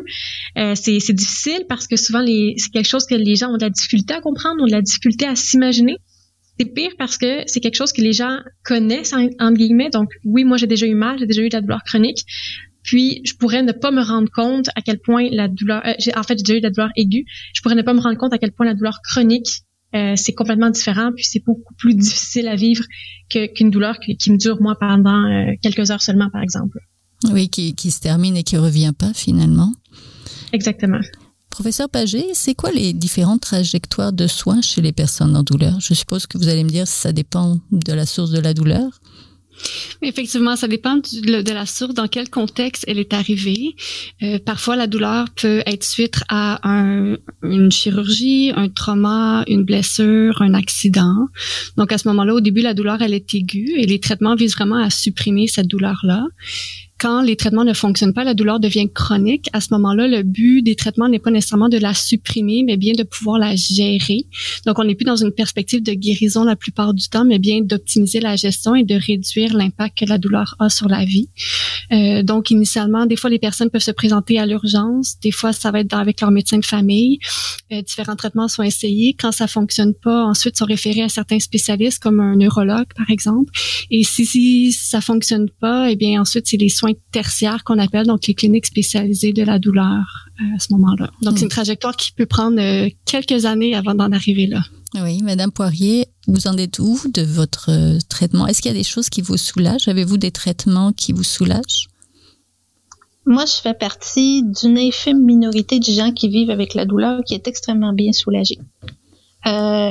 C'est 0.74 1.12
difficile 1.12 1.64
parce 1.68 1.86
que 1.86 1.96
souvent 1.96 2.24
c'est 2.24 2.70
quelque 2.72 2.88
chose 2.88 3.04
que 3.06 3.14
les 3.14 3.34
gens 3.34 3.50
ont 3.50 3.56
de 3.56 3.62
la 3.62 3.70
difficulté 3.70 4.14
à 4.14 4.20
comprendre, 4.20 4.62
ont 4.62 4.66
de 4.66 4.72
la 4.72 4.82
difficulté 4.82 5.26
à 5.26 5.34
s'imaginer. 5.34 5.96
C'est 6.58 6.66
pire 6.66 6.92
parce 6.98 7.18
que 7.18 7.42
c'est 7.46 7.60
quelque 7.60 7.76
chose 7.76 7.92
que 7.92 8.02
les 8.02 8.12
gens 8.12 8.38
connaissent 8.64 9.12
entre 9.12 9.56
guillemets. 9.56 9.90
Donc 9.90 10.08
oui, 10.24 10.44
moi 10.44 10.56
j'ai 10.56 10.66
déjà 10.66 10.86
eu 10.86 10.94
mal, 10.94 11.18
j'ai 11.18 11.26
déjà 11.26 11.42
eu 11.42 11.48
de 11.48 11.56
la 11.56 11.60
douleur 11.60 11.82
chronique, 11.84 12.24
puis, 12.82 13.20
je 13.24 13.34
pourrais 13.34 13.62
ne 13.62 13.72
pas 13.72 13.90
me 13.90 14.02
rendre 14.02 14.30
compte 14.34 14.68
à 14.74 14.80
quel 14.80 14.98
point 15.00 15.28
la 15.30 15.48
douleur, 15.48 15.82
euh, 15.86 15.92
en 16.16 16.22
fait, 16.22 16.38
j'ai 16.38 16.44
déjà 16.44 16.54
eu 16.56 16.60
de 16.60 16.66
la 16.66 16.70
douleur 16.70 16.90
aiguë. 16.96 17.24
Je 17.54 17.60
pourrais 17.60 17.74
ne 17.74 17.82
pas 17.82 17.94
me 17.94 18.00
rendre 18.00 18.16
compte 18.16 18.32
à 18.32 18.38
quel 18.38 18.52
point 18.52 18.66
la 18.66 18.74
douleur 18.74 19.00
chronique, 19.02 19.62
euh, 19.94 20.14
c'est 20.16 20.32
complètement 20.32 20.70
différent. 20.70 21.10
Puis, 21.14 21.24
c'est 21.24 21.44
beaucoup 21.44 21.74
plus 21.74 21.94
difficile 21.94 22.48
à 22.48 22.56
vivre 22.56 22.84
qu'une 23.28 23.70
douleur 23.70 23.98
qui, 24.00 24.30
me 24.30 24.36
dure 24.36 24.60
moi 24.60 24.76
pendant 24.80 25.24
euh, 25.24 25.52
quelques 25.62 25.90
heures 25.90 26.02
seulement, 26.02 26.30
par 26.30 26.42
exemple. 26.42 26.78
Oui, 27.30 27.48
qui, 27.48 27.74
qui 27.74 27.90
se 27.90 28.00
termine 28.00 28.36
et 28.36 28.42
qui 28.42 28.56
revient 28.56 28.92
pas 28.96 29.12
finalement. 29.12 29.72
Exactement. 30.52 31.00
Professeur 31.50 31.90
Pagé, 31.90 32.24
c'est 32.32 32.54
quoi 32.54 32.70
les 32.70 32.92
différentes 32.94 33.42
trajectoires 33.42 34.12
de 34.12 34.26
soins 34.26 34.62
chez 34.62 34.80
les 34.80 34.92
personnes 34.92 35.36
en 35.36 35.42
douleur? 35.42 35.78
Je 35.80 35.92
suppose 35.92 36.26
que 36.26 36.38
vous 36.38 36.48
allez 36.48 36.64
me 36.64 36.70
dire 36.70 36.88
ça 36.88 37.12
dépend 37.12 37.58
de 37.70 37.92
la 37.92 38.06
source 38.06 38.30
de 38.30 38.40
la 38.40 38.54
douleur. 38.54 39.00
Effectivement, 40.02 40.56
ça 40.56 40.68
dépend 40.68 40.96
de 40.96 41.52
la 41.52 41.66
source, 41.66 41.94
dans 41.94 42.08
quel 42.08 42.30
contexte 42.30 42.84
elle 42.88 42.98
est 42.98 43.12
arrivée. 43.12 43.74
Euh, 44.22 44.38
parfois, 44.38 44.76
la 44.76 44.86
douleur 44.86 45.26
peut 45.30 45.62
être 45.66 45.84
suite 45.84 46.22
à 46.28 46.60
un, 46.68 47.16
une 47.42 47.70
chirurgie, 47.70 48.52
un 48.54 48.68
trauma, 48.68 49.44
une 49.46 49.64
blessure, 49.64 50.40
un 50.40 50.54
accident. 50.54 51.28
Donc, 51.76 51.92
à 51.92 51.98
ce 51.98 52.08
moment-là, 52.08 52.34
au 52.34 52.40
début, 52.40 52.62
la 52.62 52.74
douleur, 52.74 53.02
elle 53.02 53.14
est 53.14 53.34
aiguë 53.34 53.74
et 53.76 53.86
les 53.86 54.00
traitements 54.00 54.34
visent 54.34 54.54
vraiment 54.54 54.82
à 54.82 54.90
supprimer 54.90 55.46
cette 55.46 55.66
douleur-là. 55.66 56.24
Quand 57.00 57.22
les 57.22 57.34
traitements 57.34 57.64
ne 57.64 57.72
fonctionnent 57.72 58.12
pas, 58.12 58.24
la 58.24 58.34
douleur 58.34 58.60
devient 58.60 58.86
chronique. 58.92 59.48
À 59.54 59.62
ce 59.62 59.68
moment-là, 59.72 60.06
le 60.06 60.22
but 60.22 60.62
des 60.62 60.74
traitements 60.74 61.08
n'est 61.08 61.18
pas 61.18 61.30
nécessairement 61.30 61.70
de 61.70 61.78
la 61.78 61.94
supprimer, 61.94 62.62
mais 62.62 62.76
bien 62.76 62.92
de 62.92 63.04
pouvoir 63.04 63.38
la 63.38 63.56
gérer. 63.56 64.26
Donc, 64.66 64.78
on 64.78 64.84
n'est 64.84 64.94
plus 64.94 65.06
dans 65.06 65.16
une 65.16 65.32
perspective 65.32 65.82
de 65.82 65.92
guérison 65.94 66.44
la 66.44 66.56
plupart 66.56 66.92
du 66.92 67.08
temps, 67.08 67.24
mais 67.24 67.38
bien 67.38 67.62
d'optimiser 67.62 68.20
la 68.20 68.36
gestion 68.36 68.74
et 68.74 68.84
de 68.84 68.94
réduire 68.94 69.54
l'impact 69.54 69.98
que 69.98 70.04
la 70.04 70.18
douleur 70.18 70.56
a 70.58 70.68
sur 70.68 70.88
la 70.88 71.06
vie. 71.06 71.30
Euh, 71.90 72.22
donc, 72.22 72.50
initialement, 72.50 73.06
des 73.06 73.16
fois, 73.16 73.30
les 73.30 73.38
personnes 73.38 73.70
peuvent 73.70 73.80
se 73.80 73.92
présenter 73.92 74.38
à 74.38 74.44
l'urgence. 74.44 75.18
Des 75.22 75.30
fois, 75.30 75.54
ça 75.54 75.70
va 75.70 75.80
être 75.80 75.94
avec 75.94 76.20
leur 76.20 76.30
médecin 76.30 76.58
de 76.58 76.66
famille. 76.66 77.18
Euh, 77.72 77.80
différents 77.80 78.16
traitements 78.16 78.48
sont 78.48 78.62
essayés. 78.62 79.16
Quand 79.18 79.32
ça 79.32 79.46
fonctionne 79.46 79.94
pas, 79.94 80.24
ensuite 80.24 80.58
sont 80.58 80.66
référés 80.66 81.02
à 81.02 81.08
certains 81.08 81.38
spécialistes 81.38 82.02
comme 82.02 82.20
un 82.20 82.36
neurologue, 82.36 82.92
par 82.94 83.08
exemple. 83.08 83.50
Et 83.90 84.04
si, 84.04 84.26
si 84.26 84.72
ça 84.72 85.00
fonctionne 85.00 85.48
pas, 85.60 85.90
eh 85.90 85.96
bien 85.96 86.20
ensuite 86.20 86.46
c'est 86.46 86.58
les 86.58 86.68
soins 86.68 86.89
tertiaires 87.12 87.64
qu'on 87.64 87.78
appelle 87.78 88.06
donc 88.06 88.26
les 88.26 88.34
cliniques 88.34 88.66
spécialisées 88.66 89.32
de 89.32 89.42
la 89.42 89.58
douleur 89.58 90.28
euh, 90.40 90.56
à 90.56 90.58
ce 90.58 90.72
moment-là. 90.72 91.10
Donc 91.22 91.38
c'est 91.38 91.42
une 91.42 91.46
hmm. 91.46 91.50
trajectoire 91.50 91.96
qui 91.96 92.12
peut 92.12 92.26
prendre 92.26 92.60
euh, 92.60 92.88
quelques 93.04 93.44
années 93.44 93.74
avant 93.74 93.94
d'en 93.94 94.12
arriver 94.12 94.46
là. 94.46 94.60
Oui, 94.94 95.22
Madame 95.22 95.52
Poirier, 95.52 96.08
vous 96.26 96.48
en 96.48 96.56
êtes 96.56 96.80
où 96.80 96.98
de 97.12 97.22
votre 97.22 97.70
euh, 97.70 97.98
traitement? 98.08 98.46
Est-ce 98.46 98.60
qu'il 98.60 98.72
y 98.72 98.74
a 98.74 98.78
des 98.78 98.84
choses 98.84 99.08
qui 99.08 99.20
vous 99.20 99.36
soulagent? 99.36 99.86
Avez-vous 99.86 100.16
des 100.16 100.32
traitements 100.32 100.92
qui 100.92 101.12
vous 101.12 101.22
soulagent? 101.22 101.86
Moi, 103.24 103.44
je 103.46 103.60
fais 103.60 103.74
partie 103.74 104.42
d'une 104.42 104.78
infime 104.78 105.24
minorité 105.24 105.78
de 105.78 105.84
gens 105.84 106.10
qui 106.10 106.28
vivent 106.28 106.50
avec 106.50 106.74
la 106.74 106.86
douleur 106.86 107.20
qui 107.24 107.34
est 107.34 107.46
extrêmement 107.46 107.92
bien 107.92 108.12
soulagée. 108.12 108.58
Euh, 109.46 109.90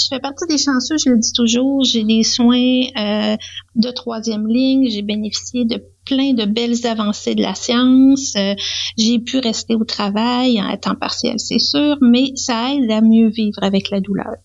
je 0.00 0.06
fais 0.08 0.20
partie 0.20 0.46
des 0.46 0.58
chanceux, 0.58 0.96
je 1.04 1.10
le 1.10 1.18
dis 1.18 1.32
toujours. 1.32 1.82
J'ai 1.84 2.04
des 2.04 2.22
soins 2.22 2.82
euh, 2.96 3.36
de 3.74 3.90
troisième 3.90 4.46
ligne. 4.46 4.88
J'ai 4.88 5.02
bénéficié 5.02 5.64
de 5.64 5.82
plein 6.08 6.32
de 6.32 6.46
belles 6.46 6.86
avancées 6.86 7.34
de 7.34 7.42
la 7.42 7.54
science. 7.54 8.34
Euh, 8.36 8.54
j'ai 8.96 9.18
pu 9.18 9.38
rester 9.38 9.74
au 9.74 9.84
travail 9.84 10.60
en 10.60 10.74
temps 10.78 10.94
partiel, 10.94 11.38
c'est 11.38 11.58
sûr, 11.58 11.98
mais 12.00 12.32
ça 12.34 12.72
aide 12.72 12.90
à 12.90 13.02
mieux 13.02 13.28
vivre 13.28 13.62
avec 13.62 13.90
la 13.90 14.00
douleur. 14.00 14.36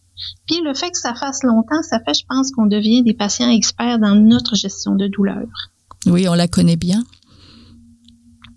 Puis 0.45 0.59
le 0.61 0.73
fait 0.73 0.91
que 0.91 0.97
ça 0.97 1.15
fasse 1.15 1.43
longtemps, 1.43 1.81
ça 1.81 1.99
fait, 2.05 2.13
je 2.13 2.25
pense, 2.27 2.51
qu'on 2.51 2.67
devient 2.67 3.01
des 3.03 3.13
patients 3.13 3.49
experts 3.49 3.99
dans 3.99 4.15
notre 4.15 4.55
gestion 4.55 4.95
de 4.95 5.07
douleur. 5.07 5.47
Oui, 6.05 6.27
on 6.27 6.33
la 6.33 6.47
connaît 6.47 6.75
bien. 6.75 7.03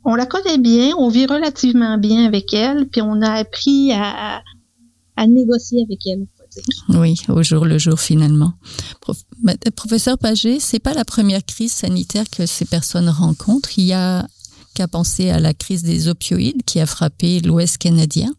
On 0.05 0.15
la 0.15 0.27
connaît 0.27 0.59
bien, 0.59 0.95
on 0.99 1.09
vit 1.09 1.27
relativement 1.27 1.99
bien 1.99 2.27
avec 2.27 2.53
elle, 2.55 2.89
puis 2.89 3.03
on 3.03 3.23
a 3.23 3.31
appris 3.31 3.93
à, 3.93 4.43
à 5.17 5.27
négocier 5.27 5.85
avec 5.85 6.01
elle. 6.07 6.27
Oui, 6.89 7.21
au 7.29 7.43
jour 7.43 7.65
le 7.65 7.79
jour 7.79 8.01
finalement. 8.01 8.55
professeur 9.75 10.19
Paget, 10.19 10.59
c'est 10.61 10.79
pas 10.79 10.95
la 10.95 11.05
première 11.05 11.45
crise 11.45 11.73
sanitaire 11.73 12.25
que 12.31 12.47
ces 12.47 12.65
personnes 12.65 13.09
rencontrent. 13.09 13.79
Il 13.79 13.85
y 13.85 13.93
a 13.93 14.27
qu'à 14.75 14.89
penser 14.89 15.31
à 15.31 15.41
la 15.41 15.55
crise 15.55 15.83
des 15.83 16.09
opioïdes 16.09 16.63
qui 16.65 16.81
a 16.81 16.87
frappé 16.87 17.41
l'Ouest 17.41 17.79
canadien. 17.79 18.35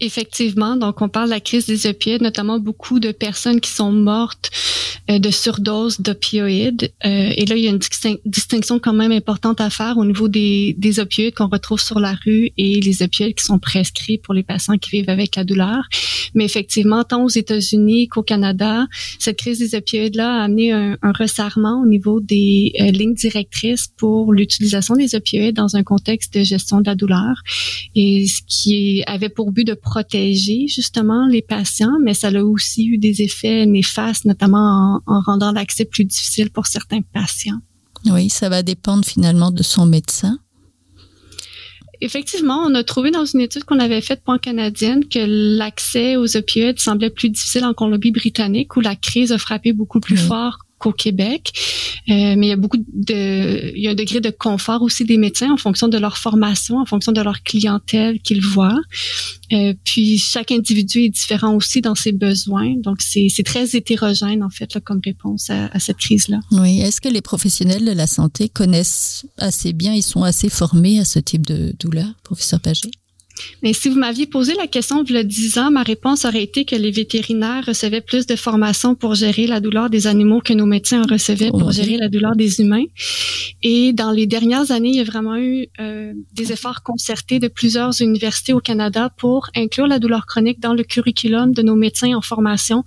Effectivement, 0.00 0.76
donc 0.76 1.00
on 1.00 1.08
parle 1.08 1.26
de 1.26 1.34
la 1.34 1.40
crise 1.40 1.66
des 1.66 1.86
opioïdes, 1.86 2.22
notamment 2.22 2.58
beaucoup 2.58 2.98
de 2.98 3.12
personnes 3.12 3.60
qui 3.60 3.70
sont 3.70 3.92
mortes 3.92 4.50
euh, 4.50 4.81
de 5.08 5.30
surdose 5.30 6.00
d'opioïdes. 6.00 6.92
Euh, 7.04 7.32
et 7.36 7.46
là, 7.46 7.56
il 7.56 7.64
y 7.64 7.68
a 7.68 7.70
une 7.70 7.80
distinction 8.24 8.78
quand 8.78 8.92
même 8.92 9.12
importante 9.12 9.60
à 9.60 9.70
faire 9.70 9.98
au 9.98 10.04
niveau 10.04 10.28
des, 10.28 10.74
des 10.78 11.00
opioïdes 11.00 11.34
qu'on 11.34 11.48
retrouve 11.48 11.80
sur 11.80 12.00
la 12.00 12.14
rue 12.24 12.50
et 12.56 12.80
les 12.80 13.02
opioïdes 13.02 13.34
qui 13.34 13.44
sont 13.44 13.58
prescrits 13.58 14.18
pour 14.18 14.34
les 14.34 14.42
patients 14.42 14.78
qui 14.78 14.90
vivent 14.90 15.10
avec 15.10 15.36
la 15.36 15.44
douleur. 15.44 15.82
Mais 16.34 16.44
effectivement, 16.44 17.04
tant 17.04 17.24
aux 17.24 17.28
États-Unis 17.28 18.08
qu'au 18.08 18.22
Canada, 18.22 18.86
cette 19.18 19.38
crise 19.38 19.58
des 19.58 19.74
opioïdes-là 19.74 20.40
a 20.40 20.44
amené 20.44 20.72
un, 20.72 20.96
un 21.02 21.12
resserrement 21.12 21.82
au 21.82 21.86
niveau 21.86 22.20
des 22.20 22.72
euh, 22.80 22.90
lignes 22.90 23.14
directrices 23.14 23.88
pour 23.96 24.32
l'utilisation 24.32 24.94
des 24.96 25.14
opioïdes 25.14 25.56
dans 25.56 25.76
un 25.76 25.82
contexte 25.82 26.34
de 26.34 26.42
gestion 26.42 26.80
de 26.80 26.86
la 26.86 26.94
douleur. 26.94 27.42
Et 27.94 28.26
ce 28.26 28.40
qui 28.46 29.02
avait 29.06 29.28
pour 29.28 29.52
but 29.52 29.66
de 29.66 29.74
protéger 29.74 30.66
justement 30.68 31.26
les 31.26 31.42
patients, 31.42 31.98
mais 32.02 32.14
ça 32.14 32.28
a 32.28 32.42
aussi 32.42 32.86
eu 32.86 32.98
des 32.98 33.22
effets 33.22 33.66
néfastes, 33.66 34.24
notamment 34.24 34.58
en 34.58 34.81
en, 35.06 35.20
rendant 35.20 35.52
l'accès 35.52 35.84
plus 35.84 36.04
difficile 36.04 36.50
pour 36.50 36.66
certains 36.66 37.00
patients. 37.00 37.60
Oui, 38.06 38.28
ça 38.28 38.48
va 38.48 38.62
dépendre 38.62 39.04
finalement 39.04 39.50
de 39.50 39.62
son 39.62 39.86
médecin. 39.86 40.38
Effectivement, 42.00 42.64
on 42.66 42.74
a 42.74 42.82
trouvé 42.82 43.12
dans 43.12 43.24
une 43.24 43.40
étude 43.40 43.62
qu'on 43.62 43.78
avait 43.78 44.00
faite 44.00 44.24
pan-canadienne 44.24 45.06
que 45.08 45.20
l'accès 45.56 46.16
aux 46.16 46.36
opioïdes 46.36 46.80
semblait 46.80 47.10
plus 47.10 47.30
difficile 47.30 47.64
en 47.64 47.74
Colombie-Britannique 47.74 48.76
où 48.76 48.80
la 48.80 48.96
crise 48.96 49.30
a 49.30 49.38
frappé 49.38 49.72
beaucoup 49.72 50.00
plus 50.00 50.16
fort 50.16 50.58
qu'au 50.82 50.92
Québec. 50.92 51.52
Euh, 52.08 52.34
mais 52.36 52.46
il 52.46 52.48
y 52.48 52.52
a 52.52 52.56
beaucoup 52.56 52.78
de, 52.78 53.72
il 53.76 53.82
y 53.82 53.86
a 53.86 53.92
un 53.92 53.94
degré 53.94 54.20
de 54.20 54.30
confort 54.30 54.82
aussi 54.82 55.04
des 55.04 55.16
médecins 55.16 55.52
en 55.52 55.56
fonction 55.56 55.86
de 55.86 55.96
leur 55.96 56.18
formation, 56.18 56.78
en 56.78 56.84
fonction 56.84 57.12
de 57.12 57.20
leur 57.20 57.42
clientèle 57.44 58.20
qu'ils 58.20 58.44
voient. 58.44 58.80
Euh, 59.52 59.74
puis 59.84 60.18
chaque 60.18 60.50
individu 60.50 61.04
est 61.04 61.10
différent 61.10 61.54
aussi 61.54 61.80
dans 61.80 61.94
ses 61.94 62.12
besoins, 62.12 62.74
donc 62.78 63.00
c'est 63.00 63.44
très 63.44 63.76
hétérogène 63.76 64.42
en 64.42 64.50
fait 64.50 64.78
comme 64.80 65.00
réponse 65.04 65.50
à, 65.50 65.66
à 65.66 65.78
cette 65.78 65.98
crise-là. 65.98 66.40
Oui, 66.50 66.80
est-ce 66.80 67.00
que 67.00 67.08
les 67.08 67.22
professionnels 67.22 67.84
de 67.84 67.92
la 67.92 68.06
santé 68.06 68.48
connaissent 68.48 69.26
assez 69.38 69.72
bien, 69.72 69.94
ils 69.94 70.02
sont 70.02 70.24
assez 70.24 70.48
formés 70.48 70.98
à 70.98 71.04
ce 71.04 71.18
type 71.18 71.46
de 71.46 71.74
douleur, 71.78 72.08
professeur 72.24 72.60
Paget? 72.60 72.90
Mais 73.62 73.72
si 73.72 73.88
vous 73.88 73.98
m'aviez 73.98 74.26
posé 74.26 74.54
la 74.54 74.66
question 74.66 75.04
il 75.12 75.14
y 75.14 75.18
a 75.18 75.24
10 75.24 75.58
ans, 75.58 75.70
ma 75.70 75.82
réponse 75.82 76.24
aurait 76.24 76.42
été 76.42 76.64
que 76.64 76.76
les 76.76 76.90
vétérinaires 76.90 77.64
recevaient 77.66 78.00
plus 78.00 78.26
de 78.26 78.36
formation 78.36 78.94
pour 78.94 79.14
gérer 79.14 79.46
la 79.46 79.60
douleur 79.60 79.90
des 79.90 80.06
animaux 80.06 80.40
que 80.40 80.52
nos 80.52 80.66
médecins 80.66 81.02
en 81.02 81.06
recevaient 81.06 81.50
pour 81.50 81.70
gérer 81.70 81.96
la 81.96 82.08
douleur 82.08 82.34
des 82.36 82.60
humains. 82.60 82.84
Et 83.62 83.92
dans 83.92 84.10
les 84.10 84.26
dernières 84.26 84.70
années, 84.70 84.90
il 84.90 84.96
y 84.96 85.00
a 85.00 85.04
vraiment 85.04 85.36
eu 85.36 85.66
euh, 85.80 86.12
des 86.32 86.52
efforts 86.52 86.82
concertés 86.82 87.38
de 87.38 87.48
plusieurs 87.48 88.00
universités 88.00 88.52
au 88.52 88.60
Canada 88.60 89.10
pour 89.18 89.48
inclure 89.54 89.86
la 89.86 89.98
douleur 89.98 90.26
chronique 90.26 90.60
dans 90.60 90.74
le 90.74 90.82
curriculum 90.82 91.52
de 91.52 91.62
nos 91.62 91.76
médecins 91.76 92.14
en 92.14 92.20
formation. 92.20 92.84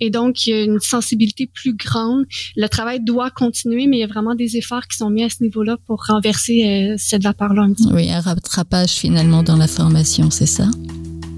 Et 0.00 0.10
donc, 0.10 0.46
il 0.46 0.50
y 0.50 0.52
a 0.54 0.62
une 0.62 0.80
sensibilité 0.80 1.48
plus 1.52 1.74
grande. 1.74 2.24
Le 2.56 2.68
travail 2.68 3.00
doit 3.00 3.30
continuer, 3.30 3.86
mais 3.86 3.98
il 3.98 4.00
y 4.00 4.04
a 4.04 4.08
vraiment 4.08 4.34
des 4.34 4.56
efforts 4.56 4.86
qui 4.88 4.96
sont 4.96 5.10
mis 5.10 5.22
à 5.22 5.28
ce 5.28 5.42
niveau-là 5.42 5.76
pour 5.86 6.04
renverser 6.06 6.64
euh, 6.64 6.94
cette 6.98 7.22
vapeur-là. 7.22 7.66
Oui, 7.92 8.10
un 8.10 8.20
rattrapage 8.20 8.90
finalement 8.90 9.42
dans 9.42 9.56
la 9.56 9.68
formation 9.68 9.95
c'est 10.04 10.46
ça? 10.46 10.64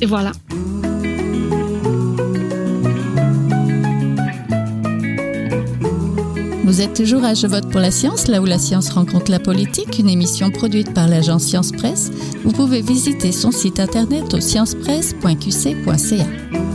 Et 0.00 0.06
voilà. 0.06 0.32
Vous 6.64 6.82
êtes 6.82 6.94
toujours 6.94 7.24
à 7.24 7.34
Je 7.34 7.46
vote 7.46 7.70
pour 7.70 7.80
la 7.80 7.90
science, 7.90 8.28
là 8.28 8.42
où 8.42 8.44
la 8.44 8.58
science 8.58 8.90
rencontre 8.90 9.30
la 9.30 9.40
politique, 9.40 9.98
une 9.98 10.08
émission 10.08 10.50
produite 10.50 10.92
par 10.92 11.08
l'agence 11.08 11.44
Science 11.44 11.72
Presse. 11.72 12.10
Vous 12.44 12.52
pouvez 12.52 12.82
visiter 12.82 13.32
son 13.32 13.50
site 13.50 13.80
internet 13.80 14.34
au 14.34 14.40
sciencepresse.qc.ca. 14.40 16.67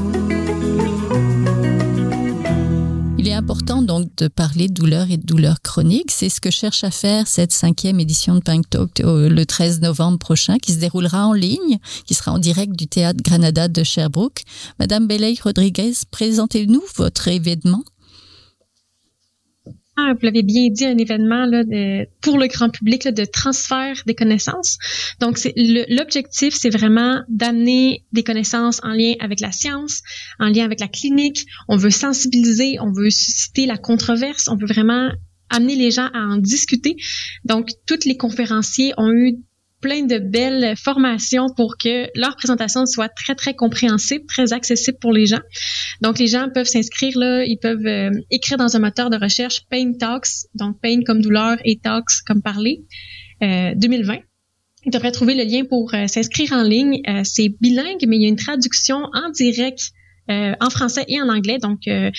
important 3.32 3.82
donc 3.82 4.10
de 4.18 4.28
parler 4.28 4.68
de 4.68 4.74
douleur 4.74 5.10
et 5.10 5.18
de 5.18 5.26
douleur 5.26 5.62
chronique. 5.62 6.12
C'est 6.12 6.28
ce 6.28 6.42
que 6.42 6.52
cherche 6.52 6.84
à 6.84 6.92
faire 6.92 7.28
cette 7.28 7.54
cinquième 7.54 8.00
édition 8.00 8.36
de 8.36 8.42
Pink 8.42 8.70
Talk 8.70 9.00
euh, 9.00 9.30
le 9.30 9.46
13 9.46 9.82
novembre 9.82 10.18
prochain, 10.18 10.58
qui 10.58 10.74
se 10.74 10.80
déroulera 10.80 11.26
en 11.26 11.34
ligne, 11.34 11.78
qui 12.06 12.16
sera 12.16 12.34
en 12.34 12.40
direct 12.40 12.74
du 12.74 12.88
théâtre 12.88 13.22
Granada 13.24 13.68
de 13.68 13.84
Sherbrooke. 13.84 14.44
Madame 14.80 15.08
Belay 15.08 15.36
Rodriguez, 15.42 15.94
présentez-nous 16.12 16.84
votre 16.98 17.28
événement. 17.30 17.84
Vous 19.96 20.26
l'avez 20.26 20.44
bien 20.44 20.70
dit, 20.70 20.86
un 20.86 20.98
événement 20.98 21.46
là, 21.46 21.64
de, 21.64 22.08
pour 22.22 22.38
le 22.38 22.48
grand 22.48 22.70
public 22.70 23.04
là, 23.04 23.12
de 23.12 23.26
transfert 23.26 24.02
des 24.06 24.16
connaissances. 24.16 24.78
Donc, 25.20 25.38
l'objectif, 25.56 26.56
c'est 26.56 26.72
vraiment 26.72 27.22
d'amener 27.30 28.04
des 28.12 28.24
connaissances 28.24 28.80
en 28.84 28.90
lien 28.90 29.14
avec 29.20 29.40
la 29.40 29.52
science, 29.52 30.02
en 30.40 30.48
lien 30.48 30.66
avec 30.66 30.80
la 30.80 30.88
clinique. 30.88 31.46
On 31.68 31.78
veut 31.78 31.92
sensibiliser, 31.92 32.78
on 32.80 32.92
veut 32.92 33.10
susciter 33.10 33.66
la 33.66 33.78
controverse, 33.78 34.48
on 34.48 34.56
veut 34.56 34.68
vraiment 34.68 35.12
amener 35.50 35.76
les 35.76 35.92
gens 35.92 36.10
à 36.14 36.20
en 36.20 36.38
discuter. 36.38 36.96
Donc, 37.46 37.70
tous 37.86 38.06
les 38.06 38.18
conférenciers 38.18 38.94
ont 38.98 39.12
eu 39.12 39.38
plein 39.84 40.06
de 40.06 40.18
belles 40.18 40.76
formations 40.78 41.48
pour 41.56 41.76
que 41.78 42.08
leur 42.16 42.36
présentation 42.38 42.86
soit 42.86 43.10
très, 43.10 43.36
très 43.36 43.54
compréhensible, 43.54 44.26
très 44.26 44.54
accessible 44.54 44.98
pour 45.00 45.12
les 45.12 45.26
gens. 45.26 45.42
Donc, 46.02 46.18
les 46.18 46.28
gens 46.28 46.48
peuvent 46.54 46.66
s'inscrire 46.66 47.18
là, 47.18 47.44
ils 47.46 47.60
peuvent 47.62 47.86
euh, 47.86 48.10
écrire 48.32 48.58
dans 48.58 48.76
un 48.76 48.80
moteur 48.80 49.10
de 49.10 49.18
recherche 49.18 49.62
Pain 49.70 49.92
Talks, 50.00 50.48
donc 50.56 50.78
Pain 50.82 51.02
comme 51.06 51.22
douleur 51.22 51.58
et 51.66 51.78
Talks 51.78 52.24
comme 52.26 52.42
parler, 52.42 52.86
euh, 53.44 53.74
2020. 53.76 54.20
Ils 54.86 54.92
devraient 54.92 55.12
trouver 55.12 55.36
le 55.36 55.44
lien 55.44 55.64
pour 55.66 55.94
euh, 55.94 56.08
s'inscrire 56.08 56.54
en 56.54 56.64
ligne. 56.64 57.02
Euh, 57.08 57.22
c'est 57.24 57.50
bilingue, 57.62 58.06
mais 58.08 58.18
il 58.18 58.24
y 58.24 58.26
a 58.26 58.30
une 58.30 58.36
traduction 58.36 58.98
en 59.14 59.30
direct 59.32 59.92
euh, 60.30 60.54
en 60.60 60.70
français 60.70 61.04
et 61.08 61.22
en 61.22 61.30
anglais. 61.30 61.58
Donc, 61.58 61.88
euh, 61.88 62.10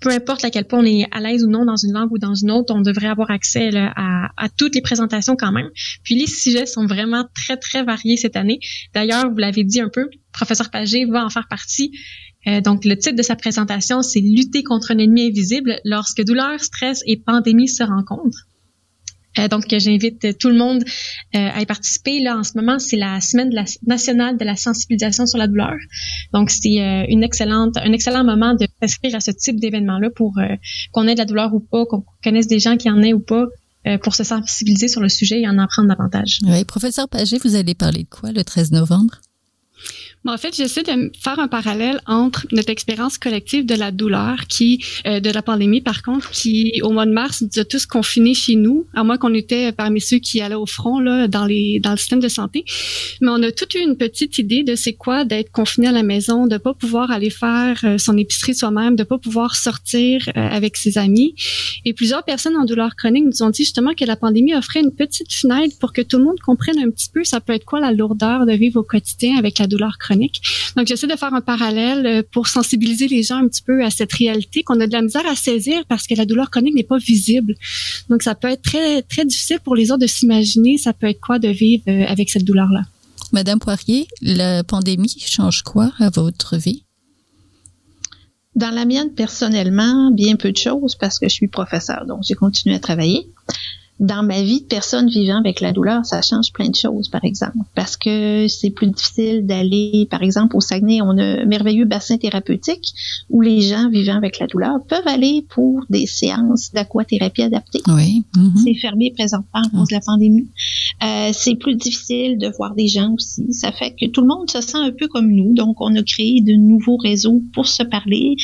peu 0.00 0.10
importe 0.10 0.44
à 0.44 0.50
quel 0.50 0.64
point 0.64 0.80
on 0.80 0.84
est 0.84 1.06
à 1.12 1.20
l'aise 1.20 1.44
ou 1.44 1.48
non 1.48 1.64
dans 1.64 1.76
une 1.76 1.92
langue 1.92 2.10
ou 2.10 2.18
dans 2.18 2.34
une 2.34 2.50
autre, 2.50 2.74
on 2.74 2.80
devrait 2.80 3.06
avoir 3.06 3.30
accès 3.30 3.70
à, 3.74 4.48
toutes 4.56 4.74
les 4.74 4.80
présentations 4.80 5.36
quand 5.36 5.52
même. 5.52 5.70
Puis 6.02 6.16
les 6.16 6.26
sujets 6.26 6.66
sont 6.66 6.86
vraiment 6.86 7.24
très, 7.34 7.56
très 7.56 7.84
variés 7.84 8.16
cette 8.16 8.36
année. 8.36 8.58
D'ailleurs, 8.94 9.30
vous 9.30 9.38
l'avez 9.38 9.62
dit 9.62 9.80
un 9.80 9.88
peu, 9.88 10.08
professeur 10.32 10.70
Pagé 10.70 11.04
va 11.04 11.24
en 11.24 11.30
faire 11.30 11.46
partie. 11.48 11.92
Euh, 12.48 12.60
donc, 12.60 12.84
le 12.84 12.96
titre 12.96 13.16
de 13.16 13.22
sa 13.22 13.36
présentation, 13.36 14.02
c'est 14.02 14.20
Lutter 14.20 14.64
contre 14.64 14.90
un 14.90 14.98
ennemi 14.98 15.28
invisible 15.28 15.78
lorsque 15.84 16.24
douleur, 16.24 16.58
stress 16.58 17.02
et 17.06 17.16
pandémie 17.16 17.68
se 17.68 17.84
rencontrent. 17.84 18.48
Euh, 19.38 19.48
donc, 19.48 19.64
j'invite 19.68 20.38
tout 20.38 20.48
le 20.48 20.56
monde 20.56 20.84
euh, 21.34 21.48
à 21.52 21.60
y 21.62 21.66
participer. 21.66 22.20
Là, 22.20 22.36
en 22.36 22.42
ce 22.42 22.52
moment, 22.56 22.78
c'est 22.78 22.96
la 22.96 23.20
semaine 23.20 23.50
nationale 23.86 24.36
de 24.36 24.44
la 24.44 24.56
sensibilisation 24.56 25.26
sur 25.26 25.38
la 25.38 25.46
douleur. 25.46 25.74
Donc, 26.32 26.50
c'est 26.50 26.80
euh, 26.80 27.04
une 27.08 27.22
excellente, 27.22 27.76
un 27.76 27.92
excellent 27.92 28.24
moment 28.24 28.54
de 28.54 28.66
s'inscrire 28.80 29.14
à 29.14 29.20
ce 29.20 29.30
type 29.30 29.58
d'événement-là 29.60 30.10
pour 30.14 30.34
qu'on 30.92 31.08
ait 31.08 31.14
de 31.14 31.18
la 31.18 31.24
douleur 31.24 31.54
ou 31.54 31.60
pas, 31.60 31.84
qu'on 31.86 32.04
connaisse 32.22 32.46
des 32.46 32.58
gens 32.58 32.76
qui 32.76 32.90
en 32.90 33.00
aient 33.02 33.12
ou 33.12 33.20
pas, 33.20 33.46
pour 34.02 34.14
se 34.14 34.22
sensibiliser 34.22 34.86
sur 34.86 35.00
le 35.00 35.08
sujet 35.08 35.40
et 35.40 35.48
en 35.48 35.58
apprendre 35.58 35.88
davantage. 35.88 36.38
Oui, 36.44 36.64
professeur 36.64 37.08
Pagé, 37.08 37.38
vous 37.42 37.56
allez 37.56 37.74
parler 37.74 38.04
de 38.04 38.08
quoi 38.08 38.30
le 38.30 38.44
13 38.44 38.70
novembre? 38.70 39.20
En 40.30 40.38
fait, 40.38 40.54
j'essaie 40.54 40.84
de 40.84 41.10
faire 41.20 41.38
un 41.40 41.48
parallèle 41.48 42.00
entre 42.06 42.46
notre 42.52 42.70
expérience 42.70 43.18
collective 43.18 43.66
de 43.66 43.74
la 43.74 43.90
douleur, 43.90 44.46
qui, 44.48 44.84
euh, 45.06 45.18
de 45.18 45.30
la 45.30 45.42
pandémie, 45.42 45.80
par 45.80 46.02
contre, 46.02 46.30
qui, 46.30 46.80
au 46.82 46.90
mois 46.90 47.06
de 47.06 47.10
mars, 47.10 47.42
nous 47.42 47.60
a 47.60 47.64
tous 47.64 47.86
confinés 47.86 48.34
chez 48.34 48.54
nous, 48.54 48.86
à 48.94 49.02
moins 49.02 49.18
qu'on 49.18 49.34
était 49.34 49.72
parmi 49.72 50.00
ceux 50.00 50.18
qui 50.18 50.40
allaient 50.40 50.54
au 50.54 50.66
front 50.66 51.00
là, 51.00 51.26
dans 51.26 51.44
les 51.44 51.80
dans 51.80 51.90
le 51.90 51.96
système 51.96 52.20
de 52.20 52.28
santé. 52.28 52.64
Mais 53.20 53.30
on 53.30 53.42
a 53.42 53.50
toute 53.50 53.74
une 53.74 53.96
petite 53.96 54.38
idée 54.38 54.62
de 54.62 54.76
c'est 54.76 54.92
quoi 54.92 55.24
d'être 55.24 55.50
confiné 55.50 55.88
à 55.88 55.92
la 55.92 56.04
maison, 56.04 56.46
de 56.46 56.56
pas 56.56 56.74
pouvoir 56.74 57.10
aller 57.10 57.30
faire 57.30 57.80
euh, 57.82 57.98
son 57.98 58.16
épicerie 58.16 58.54
soi-même, 58.54 58.94
de 58.94 59.02
pas 59.02 59.18
pouvoir 59.18 59.56
sortir 59.56 60.28
euh, 60.28 60.32
avec 60.36 60.76
ses 60.76 60.98
amis. 60.98 61.34
Et 61.84 61.94
plusieurs 61.94 62.22
personnes 62.22 62.56
en 62.56 62.64
douleur 62.64 62.94
chronique 62.94 63.24
nous 63.24 63.42
ont 63.42 63.50
dit 63.50 63.64
justement 63.64 63.94
que 63.94 64.04
la 64.04 64.14
pandémie 64.14 64.54
offrait 64.54 64.80
une 64.80 64.92
petite 64.92 65.32
fenêtre 65.32 65.76
pour 65.80 65.92
que 65.92 66.02
tout 66.02 66.18
le 66.18 66.24
monde 66.24 66.38
comprenne 66.40 66.78
un 66.78 66.90
petit 66.90 67.08
peu 67.12 67.24
ça 67.24 67.40
peut 67.40 67.54
être 67.54 67.64
quoi 67.64 67.80
la 67.80 67.90
lourdeur 67.90 68.46
de 68.46 68.52
vivre 68.52 68.80
au 68.80 68.84
quotidien 68.84 69.36
avec 69.36 69.58
la 69.58 69.66
douleur 69.66 69.98
chronique 69.98 70.11
donc, 70.76 70.86
j'essaie 70.86 71.06
de 71.06 71.16
faire 71.16 71.34
un 71.34 71.40
parallèle 71.40 72.06
euh, 72.06 72.22
pour 72.30 72.48
sensibiliser 72.48 73.08
les 73.08 73.22
gens 73.22 73.36
un 73.36 73.48
petit 73.48 73.62
peu 73.62 73.84
à 73.84 73.90
cette 73.90 74.12
réalité 74.12 74.62
qu'on 74.62 74.80
a 74.80 74.86
de 74.86 74.92
la 74.92 75.02
misère 75.02 75.26
à 75.26 75.34
saisir 75.34 75.82
parce 75.88 76.06
que 76.06 76.14
la 76.14 76.24
douleur 76.24 76.50
chronique 76.50 76.74
n'est 76.74 76.82
pas 76.82 76.98
visible. 76.98 77.54
Donc, 78.08 78.22
ça 78.22 78.34
peut 78.34 78.48
être 78.48 78.62
très, 78.62 79.02
très 79.02 79.24
difficile 79.24 79.58
pour 79.60 79.74
les 79.74 79.90
autres 79.90 80.02
de 80.02 80.06
s'imaginer 80.06 80.78
ça 80.78 80.92
peut 80.92 81.08
être 81.08 81.20
quoi 81.20 81.38
de 81.38 81.48
vivre 81.48 81.84
euh, 81.88 82.04
avec 82.06 82.30
cette 82.30 82.44
douleur-là. 82.44 82.82
Madame 83.32 83.58
Poirier, 83.58 84.06
la 84.20 84.62
pandémie 84.62 85.16
change 85.26 85.62
quoi 85.62 85.92
à 85.98 86.10
votre 86.10 86.56
vie? 86.56 86.84
Dans 88.54 88.74
la 88.74 88.84
mienne, 88.84 89.14
personnellement, 89.14 90.10
bien 90.10 90.36
peu 90.36 90.52
de 90.52 90.58
choses 90.58 90.94
parce 90.94 91.18
que 91.18 91.28
je 91.28 91.34
suis 91.34 91.48
professeur, 91.48 92.04
donc 92.06 92.20
j'ai 92.22 92.34
continué 92.34 92.76
à 92.76 92.78
travailler 92.78 93.26
dans 94.02 94.24
ma 94.24 94.42
vie 94.42 94.62
de 94.62 94.66
personne 94.66 95.08
vivant 95.08 95.38
avec 95.38 95.60
la 95.60 95.70
douleur, 95.70 96.04
ça 96.04 96.20
change 96.22 96.52
plein 96.52 96.68
de 96.68 96.74
choses, 96.74 97.08
par 97.08 97.24
exemple. 97.24 97.58
Parce 97.76 97.96
que 97.96 98.48
c'est 98.48 98.70
plus 98.70 98.88
difficile 98.88 99.46
d'aller, 99.46 100.08
par 100.10 100.24
exemple, 100.24 100.56
au 100.56 100.60
Saguenay, 100.60 101.00
on 101.02 101.16
a 101.18 101.42
un 101.42 101.44
merveilleux 101.44 101.84
bassin 101.84 102.18
thérapeutique 102.18 102.84
où 103.30 103.40
les 103.40 103.60
gens 103.60 103.88
vivant 103.90 104.16
avec 104.16 104.40
la 104.40 104.48
douleur 104.48 104.84
peuvent 104.88 105.06
aller 105.06 105.46
pour 105.48 105.84
des 105.88 106.06
séances 106.06 106.72
d'aquathérapie 106.72 107.42
adaptée. 107.42 107.80
Oui. 107.86 108.24
Mm-hmm. 108.36 108.64
C'est 108.64 108.74
fermé 108.74 109.12
présentement 109.16 109.62
à 109.62 109.68
cause 109.70 109.88
de 109.88 109.94
la 109.94 110.00
pandémie. 110.00 110.48
Euh, 111.04 111.30
c'est 111.32 111.54
plus 111.54 111.76
difficile 111.76 112.38
de 112.38 112.48
voir 112.48 112.74
des 112.74 112.88
gens 112.88 113.14
aussi. 113.14 113.52
Ça 113.52 113.70
fait 113.70 113.94
que 113.94 114.06
tout 114.10 114.22
le 114.22 114.26
monde 114.26 114.50
se 114.50 114.60
sent 114.60 114.78
un 114.78 114.90
peu 114.90 115.06
comme 115.06 115.30
nous. 115.30 115.54
Donc, 115.54 115.80
on 115.80 115.94
a 115.94 116.02
créé 116.02 116.40
de 116.40 116.54
nouveaux 116.54 116.96
réseaux 116.96 117.40
pour 117.54 117.68
se 117.68 117.84
parler. 117.84 118.34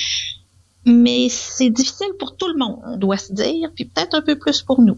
Mais 0.86 1.26
c'est 1.28 1.70
difficile 1.70 2.12
pour 2.20 2.36
tout 2.36 2.46
le 2.46 2.56
monde, 2.56 2.78
on 2.86 2.96
doit 2.96 3.18
se 3.18 3.32
dire, 3.32 3.70
puis 3.74 3.84
peut-être 3.84 4.14
un 4.14 4.22
peu 4.22 4.38
plus 4.38 4.62
pour 4.62 4.80
nous. 4.80 4.96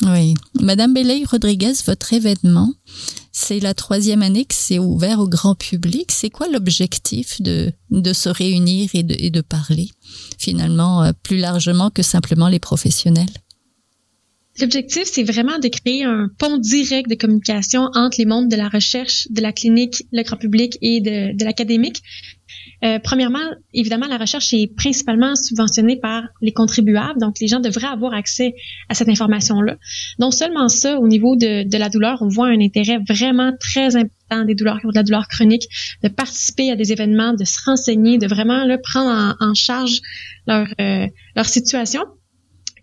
Oui. 0.00 0.34
Madame 0.60 0.94
Belay 0.94 1.22
Rodriguez, 1.24 1.74
votre 1.86 2.12
événement, 2.12 2.72
c'est 3.30 3.60
la 3.60 3.74
troisième 3.74 4.22
année 4.22 4.44
que 4.44 4.54
c'est 4.54 4.78
ouvert 4.78 5.20
au 5.20 5.28
grand 5.28 5.54
public. 5.54 6.10
C'est 6.10 6.30
quoi 6.30 6.48
l'objectif 6.48 7.40
de, 7.40 7.72
de 7.90 8.12
se 8.12 8.28
réunir 8.28 8.90
et 8.94 9.02
de, 9.02 9.40
parler, 9.40 9.90
finalement, 10.38 11.04
euh, 11.04 11.12
plus 11.22 11.36
largement 11.38 11.90
que 11.90 12.02
simplement 12.02 12.48
les 12.48 12.58
professionnels? 12.58 13.30
L'objectif, 14.60 15.04
c'est 15.04 15.22
vraiment 15.22 15.58
de 15.58 15.68
créer 15.68 16.04
un 16.04 16.28
pont 16.38 16.58
direct 16.58 17.08
de 17.08 17.14
communication 17.14 17.88
entre 17.94 18.18
les 18.18 18.26
mondes 18.26 18.50
de 18.50 18.56
la 18.56 18.68
recherche, 18.68 19.26
de 19.30 19.40
la 19.40 19.52
clinique, 19.52 20.04
le 20.12 20.22
grand 20.24 20.36
public 20.36 20.76
et 20.82 21.00
de, 21.00 21.36
de 21.36 21.44
l'académique. 21.44 22.02
Euh, 22.84 22.98
premièrement, 23.02 23.38
évidemment, 23.72 24.06
la 24.06 24.18
recherche 24.18 24.52
est 24.52 24.74
principalement 24.74 25.34
subventionnée 25.36 25.96
par 25.96 26.24
les 26.40 26.52
contribuables, 26.52 27.20
donc 27.20 27.36
les 27.40 27.46
gens 27.46 27.60
devraient 27.60 27.86
avoir 27.86 28.12
accès 28.12 28.54
à 28.88 28.94
cette 28.94 29.08
information-là. 29.08 29.76
Non 30.18 30.30
seulement 30.30 30.68
ça, 30.68 30.98
au 30.98 31.06
niveau 31.06 31.36
de, 31.36 31.68
de, 31.68 31.78
la 31.78 31.88
douleur, 31.88 32.18
on 32.22 32.28
voit 32.28 32.48
un 32.48 32.60
intérêt 32.60 32.98
vraiment 33.08 33.52
très 33.58 33.96
important 33.96 34.44
des 34.46 34.54
douleurs 34.54 34.80
de 34.82 34.94
la 34.94 35.02
douleur 35.02 35.28
chronique, 35.28 35.68
de 36.02 36.08
participer 36.08 36.70
à 36.70 36.76
des 36.76 36.92
événements, 36.92 37.34
de 37.34 37.44
se 37.44 37.58
renseigner, 37.64 38.18
de 38.18 38.26
vraiment 38.26 38.66
prendre 38.82 39.36
en, 39.38 39.54
charge 39.54 40.00
leur, 40.46 40.66
euh, 40.80 41.06
leur 41.36 41.46
situation. 41.46 42.02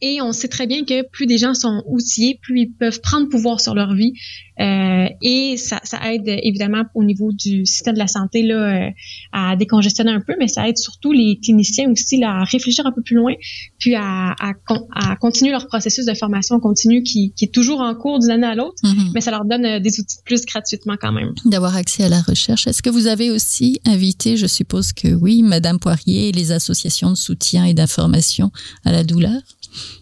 Et 0.01 0.22
on 0.22 0.32
sait 0.32 0.48
très 0.48 0.68
bien 0.68 0.86
que 0.86 1.08
plus 1.10 1.25
des 1.25 1.38
gens 1.38 1.53
sont 1.53 1.84
outillés, 1.88 2.39
plus 2.41 2.62
ils 2.62 2.72
peuvent 2.72 3.01
prendre 3.01 3.27
pouvoir 3.29 3.60
sur 3.60 3.75
leur 3.75 3.94
vie. 3.94 4.13
Euh, 4.60 5.08
et 5.22 5.56
ça, 5.56 5.79
ça, 5.84 6.13
aide 6.13 6.27
évidemment 6.27 6.84
au 6.94 7.06
niveau 7.06 7.32
du 7.32 7.65
système 7.65 7.94
de 7.94 8.00
la 8.00 8.08
santé 8.08 8.44
là, 8.44 8.56
euh, 8.56 8.89
à 9.32 9.56
décongestionner 9.56 10.12
un 10.12 10.20
peu, 10.20 10.34
mais 10.38 10.50
ça 10.50 10.68
aide 10.68 10.77
surtout 10.77 11.13
les 11.13 11.39
cliniciens 11.41 11.89
aussi 11.89 12.18
là, 12.20 12.41
à 12.41 12.44
réfléchir 12.44 12.86
un 12.86 12.91
peu 12.91 13.01
plus 13.01 13.15
loin, 13.15 13.34
puis 13.77 13.96
à, 13.96 14.36
à, 14.38 14.51
à 14.94 15.15
continuer 15.15 15.51
leur 15.51 15.68
processus 15.68 16.06
de 16.06 16.13
formation 16.13 16.60
continue 16.60 17.04
qui, 17.04 17.32
qui 17.38 17.45
est 17.45 17.54
toujours 17.54 17.80
en 17.80 17.95
cours 17.95 18.19
d'une 18.19 18.32
année 18.32 18.47
à 18.47 18.56
l'autre, 18.56 18.84
mm-hmm. 18.84 19.12
mais 19.13 19.21
ça 19.21 19.32
leur 19.32 19.45
donne 19.45 19.65
euh, 19.65 19.80
des 19.80 19.97
outils 19.97 20.17
plus 20.26 20.45
gratuitement 20.45 20.95
quand 21.00 21.13
même. 21.13 21.34
D'avoir 21.45 21.78
accès 21.78 22.04
à 22.04 22.10
la 22.10 22.21
recherche. 22.21 22.67
Est-ce 22.67 22.82
que 22.82 22.89
vous 22.89 23.08
avez 23.08 23.32
aussi 23.32 23.80
invité, 23.86 24.36
je 24.36 24.47
suppose 24.47 24.91
que 24.91 25.08
oui, 25.08 25.41
Madame 25.41 25.80
Poirier 25.80 26.30
et 26.30 26.32
les 26.34 26.52
associations 26.52 27.12
de 27.12 27.15
soutien 27.15 27.63
et 27.63 27.74
d'information 27.74 28.52
à 28.84 28.91
la 28.91 29.06
douleur? 29.06 29.39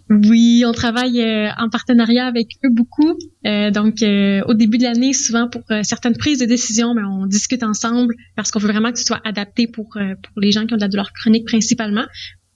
Oui, 0.10 0.63
on 0.65 0.71
travaille 0.71 1.21
euh, 1.21 1.49
en 1.58 1.69
partenariat 1.69 2.27
avec 2.27 2.47
eux 2.65 2.69
beaucoup. 2.71 3.17
Euh, 3.45 3.71
donc, 3.71 4.01
euh, 4.01 4.41
au 4.47 4.53
début 4.53 4.77
de 4.77 4.84
l'année, 4.84 5.12
souvent 5.13 5.49
pour 5.49 5.63
certaines 5.84 6.15
prises 6.15 6.39
de 6.39 6.45
décision, 6.45 6.93
mais 6.93 7.03
on 7.03 7.25
discute 7.25 7.63
ensemble 7.63 8.15
parce 8.36 8.51
qu'on 8.51 8.60
veut 8.60 8.71
vraiment 8.71 8.91
que 8.91 8.99
ce 8.99 9.06
soit 9.06 9.21
adapté 9.25 9.67
pour 9.67 9.97
les 10.38 10.51
gens 10.51 10.65
qui 10.65 10.73
ont 10.73 10.77
de 10.77 10.82
la 10.82 10.88
douleur 10.88 11.12
chronique 11.12 11.45
principalement, 11.45 12.06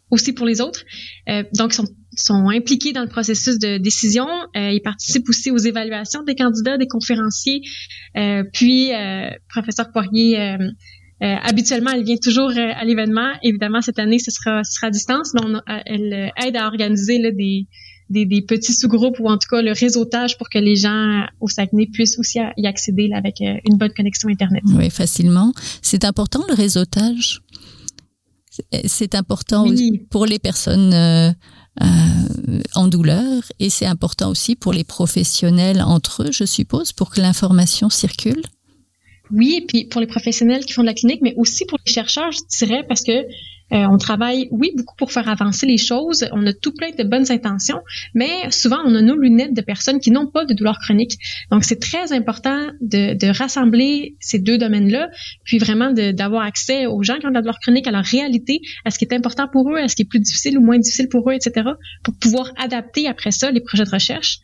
aussi 0.10 0.34
pour 0.34 0.46
les 0.46 0.62
autres. 0.62 0.84
donc, 1.54 1.74
ils 1.74 1.76
sont, 1.76 1.88
sont 2.16 2.50
impliqués 2.50 2.94
dans 2.94 3.02
le 3.02 3.10
processus 3.10 3.60
de 3.60 3.78
décision. 3.78 4.28
ils 4.56 4.82
participent 4.84 5.28
aussi 5.28 5.52
aux 5.52 5.58
évaluations 5.58 6.24
des 6.24 6.36
candidats, 6.36 6.78
des 6.78 6.88
conférenciers. 6.88 7.62
puis, 8.54 8.92
professeur 9.50 9.92
Poirier 9.92 10.58
euh, 11.24 11.36
habituellement, 11.44 11.92
elle 11.92 12.04
vient 12.04 12.18
toujours 12.18 12.50
euh, 12.50 12.72
à 12.76 12.84
l'événement. 12.84 13.32
Évidemment, 13.44 13.82
cette 13.82 14.00
année, 14.00 14.18
ce 14.18 14.32
sera, 14.32 14.64
ce 14.64 14.74
sera 14.74 14.88
à 14.88 14.90
distance, 14.90 15.34
mais 15.34 15.42
on, 15.44 15.56
euh, 15.56 15.80
elle 15.86 16.32
aide 16.44 16.56
à 16.56 16.66
organiser 16.66 17.20
là, 17.20 17.30
des, 17.32 17.68
des, 18.10 18.26
des, 18.26 18.42
petits 18.42 18.74
sous-groupes 18.74 19.20
ou 19.20 19.28
en 19.28 19.38
tout 19.38 19.48
cas 19.50 19.62
le 19.62 19.72
réseautage 19.72 20.38
pour 20.38 20.50
que 20.50 20.58
les 20.58 20.76
gens 20.76 21.26
au 21.40 21.48
Saguenay 21.48 21.88
puissent 21.94 22.18
aussi 22.18 22.40
y 22.58 22.66
accéder 22.66 23.08
là, 23.08 23.18
avec 23.18 23.36
une 23.40 23.78
bonne 23.78 23.94
connexion 23.94 24.30
Internet. 24.30 24.64
Oui, 24.66 24.90
facilement. 24.90 25.54
C'est 25.82 26.06
important 26.06 26.44
le 26.50 26.56
réseautage? 26.56 27.42
C'est 28.86 29.16
important 29.16 29.66
pour 30.10 30.26
les 30.26 30.40
personnes 30.40 30.94
euh, 31.82 32.62
en 32.76 32.90
douleur 32.90 33.44
et 33.60 33.70
c'est 33.70 33.86
important 33.86 34.30
aussi 34.30 34.58
pour 34.58 34.74
les 34.74 34.84
professionnels 34.84 35.82
entre 35.82 36.24
eux, 36.24 36.32
je 36.32 36.44
suppose, 36.44 36.92
pour 36.92 37.12
que 37.12 37.22
l'information 37.22 37.90
circule? 37.90 38.42
Oui, 39.34 39.60
et 39.62 39.66
puis 39.66 39.86
pour 39.86 40.02
les 40.02 40.08
professionnels 40.08 40.66
qui 40.66 40.74
font 40.74 40.82
de 40.82 40.88
la 40.88 40.94
clinique, 40.94 41.22
mais 41.22 41.34
aussi 41.38 41.66
pour 41.66 41.78
les 41.86 41.92
chercheurs, 41.92 42.32
je 42.32 42.40
dirais, 42.58 42.84
parce 42.88 43.04
que 43.04 43.12
euh, 43.74 43.86
on 43.90 43.98
travaille, 43.98 44.50
oui, 44.52 44.72
beaucoup 44.76 44.96
pour 44.98 45.12
faire 45.12 45.30
avancer 45.30 45.66
les 45.66 45.78
choses. 45.78 46.28
On 46.34 46.46
a 46.46 46.54
tout 46.54 46.74
plein 46.74 46.90
de 46.92 47.04
bonnes 47.04 47.32
intentions, 47.32 47.80
mais 48.14 48.52
souvent 48.52 48.80
on 48.86 48.94
a 48.96 49.02
nos 49.02 49.16
lunettes 49.16 49.54
de 49.54 49.62
personnes 49.62 50.00
qui 50.00 50.12
n'ont 50.12 50.28
pas 50.28 50.44
de 50.46 50.54
douleur 50.54 50.78
chronique. 50.80 51.14
Donc 51.52 51.64
c'est 51.64 51.80
très 51.80 52.12
important 52.12 52.68
de, 52.82 53.14
de, 53.14 53.28
rassembler 53.28 54.16
ces 54.20 54.40
deux 54.40 54.58
domaines-là, 54.58 55.10
puis 55.46 55.58
vraiment 55.58 55.94
d'avoir 55.94 56.44
accès 56.44 56.86
aux 56.86 57.02
gens 57.02 57.18
qui 57.20 57.28
ont 57.28 57.30
de 57.30 57.36
la 57.36 57.42
douleur 57.42 57.60
chronique, 57.60 57.88
à 57.88 57.92
leur 57.92 58.04
réalité, 58.04 58.60
à 58.84 58.92
ce 58.92 59.00
qui 59.00 59.06
est 59.06 59.14
important 59.14 59.48
pour 59.52 59.70
eux, 59.72 59.78
à 59.78 59.88
ce 59.88 59.96
qui 59.96 60.02
est 60.02 60.10
plus 60.10 60.20
difficile 60.20 60.58
ou 60.58 60.62
moins 60.62 60.78
difficile 60.78 61.08
pour 61.08 61.30
eux, 61.30 61.34
etc., 61.34 61.70
pour 62.04 62.14
pouvoir 62.16 62.52
adapter 62.58 63.08
après 63.08 63.32
ça 63.32 63.52
les 63.52 63.62
projets 63.62 63.86
de 63.86 63.90
recherche 63.90 64.40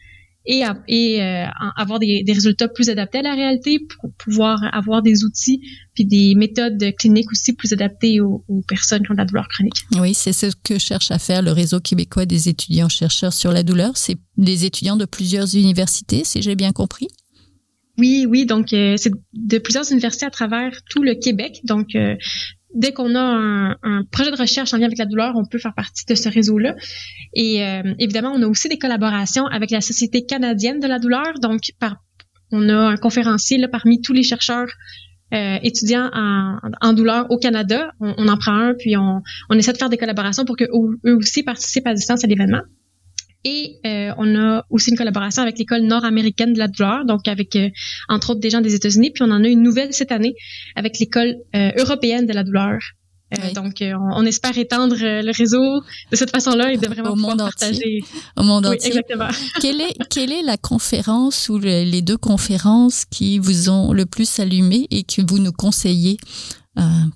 et, 0.47 0.63
et 0.87 1.21
euh, 1.21 1.45
avoir 1.75 1.99
des, 1.99 2.23
des, 2.23 2.33
résultats 2.33 2.67
plus 2.67 2.89
adaptés 2.89 3.19
à 3.19 3.21
la 3.21 3.35
réalité 3.35 3.79
pour 3.79 4.11
pouvoir 4.17 4.59
avoir 4.73 5.01
des 5.01 5.23
outils 5.23 5.61
puis 5.93 6.05
des 6.05 6.35
méthodes 6.35 6.83
cliniques 6.97 7.31
aussi 7.31 7.53
plus 7.53 7.73
adaptées 7.73 8.21
aux, 8.21 8.43
aux 8.47 8.61
personnes 8.67 9.03
qui 9.03 9.11
ont 9.11 9.13
de 9.13 9.19
la 9.19 9.25
douleur 9.25 9.47
chronique. 9.49 9.85
Oui, 9.99 10.13
c'est 10.13 10.33
ce 10.33 10.47
que 10.63 10.79
cherche 10.79 11.11
à 11.11 11.19
faire 11.19 11.41
le 11.41 11.51
réseau 11.51 11.79
québécois 11.79 12.25
des 12.25 12.49
étudiants 12.49 12.89
chercheurs 12.89 13.33
sur 13.33 13.51
la 13.51 13.63
douleur. 13.63 13.97
C'est 13.97 14.17
des 14.37 14.65
étudiants 14.65 14.97
de 14.97 15.05
plusieurs 15.05 15.55
universités, 15.55 16.23
si 16.23 16.41
j'ai 16.41 16.55
bien 16.55 16.71
compris. 16.71 17.07
Oui, 17.97 18.27
oui, 18.29 18.45
donc 18.45 18.73
euh, 18.73 18.95
c'est 18.97 19.11
de 19.33 19.57
plusieurs 19.57 19.91
universités 19.91 20.25
à 20.25 20.29
travers 20.29 20.71
tout 20.89 21.01
le 21.01 21.15
Québec. 21.15 21.61
Donc 21.63 21.95
euh, 21.95 22.15
dès 22.77 22.93
qu'on 22.93 23.15
a 23.15 23.73
un, 23.83 24.03
projet 24.11 24.31
de 24.31 24.37
recherche 24.37 24.73
en 24.73 24.77
lien 24.77 24.85
avec 24.85 24.99
la 24.99 25.05
douleur, 25.05 25.33
on 25.35 25.45
peut 25.45 25.57
faire 25.57 25.73
partie 25.73 26.05
de 26.05 26.15
ce 26.15 26.29
réseau-là. 26.29 26.75
Et 27.33 27.65
euh, 27.65 27.81
évidemment, 27.99 28.31
on 28.33 28.41
a 28.43 28.47
aussi 28.47 28.69
des 28.69 28.77
collaborations 28.77 29.45
avec 29.47 29.71
la 29.71 29.81
Société 29.81 30.25
canadienne 30.25 30.79
de 30.79 30.87
la 30.87 30.99
douleur. 30.99 31.33
Donc, 31.41 31.61
par, 31.79 31.97
on 32.51 32.69
a 32.69 32.75
un 32.75 32.97
conférencier 32.97 33.59
parmi 33.67 33.99
tous 34.01 34.13
les 34.13 34.23
chercheurs 34.23 34.69
euh, 35.33 35.57
étudiants 35.63 36.09
en, 36.13 36.93
douleur 36.93 37.25
au 37.31 37.37
Canada. 37.37 37.91
On, 37.99 38.13
on, 38.17 38.27
en 38.27 38.37
prend 38.37 38.53
un, 38.53 38.73
puis 38.75 38.95
on, 38.95 39.21
on 39.49 39.57
essaie 39.57 39.73
de 39.73 39.77
faire 39.77 39.89
des 39.89 39.97
collaborations 39.97 40.45
pour 40.45 40.55
qu'eux 40.55 40.69
aussi 41.03 41.43
participent 41.43 41.87
à 41.87 41.93
distance 41.93 42.23
à 42.23 42.27
l'événement. 42.27 42.61
Et 43.47 43.79
euh, 43.85 44.13
on 44.17 44.35
a 44.35 44.65
aussi 44.69 44.89
une 44.89 44.97
collaboration 44.97 45.41
avec 45.41 45.57
l'école 45.57 45.83
nord-américaine 45.83 46.51
de 46.51 46.59
la 46.59 46.67
douleur, 46.67 47.05
donc 47.05 47.29
avec 47.29 47.55
euh, 47.55 47.69
entre 48.09 48.31
autres 48.31 48.41
des 48.41 48.49
gens 48.49 48.59
des 48.59 48.75
États-Unis. 48.75 49.11
Puis 49.11 49.23
on 49.23 49.31
en 49.31 49.41
a 49.41 49.47
une 49.47 49.63
nouvelle 49.63 49.93
cette 49.93 50.11
année 50.11 50.35
avec 50.75 50.99
l'école 50.99 51.37
euh, 51.55 51.71
européenne 51.77 52.25
de 52.25 52.33
la 52.33 52.43
douleur. 52.43 52.77
Donc, 53.55 53.83
on, 53.83 54.25
espère 54.25 54.57
étendre 54.57 54.95
le 54.97 55.37
réseau 55.37 55.81
de 56.11 56.15
cette 56.15 56.31
façon-là 56.31 56.71
et 56.71 56.77
de 56.77 56.87
vraiment 56.87 57.11
Au 57.11 57.15
monde 57.17 57.39
partager. 57.39 57.99
Au 58.37 58.43
monde 58.43 58.65
entier. 58.65 58.87
Exactement. 58.87 59.27
quelle 59.61 59.81
est 59.81 59.97
quelle 60.09 60.31
est 60.31 60.43
la 60.43 60.55
conférence 60.55 61.49
ou 61.49 61.57
les 61.59 62.01
deux 62.01 62.15
conférences 62.15 63.03
qui 63.03 63.37
vous 63.37 63.69
ont 63.69 63.91
le 63.91 64.05
plus 64.05 64.39
allumé 64.39 64.87
et 64.91 65.03
que 65.03 65.21
vous 65.27 65.39
nous 65.39 65.51
conseillez 65.51 66.15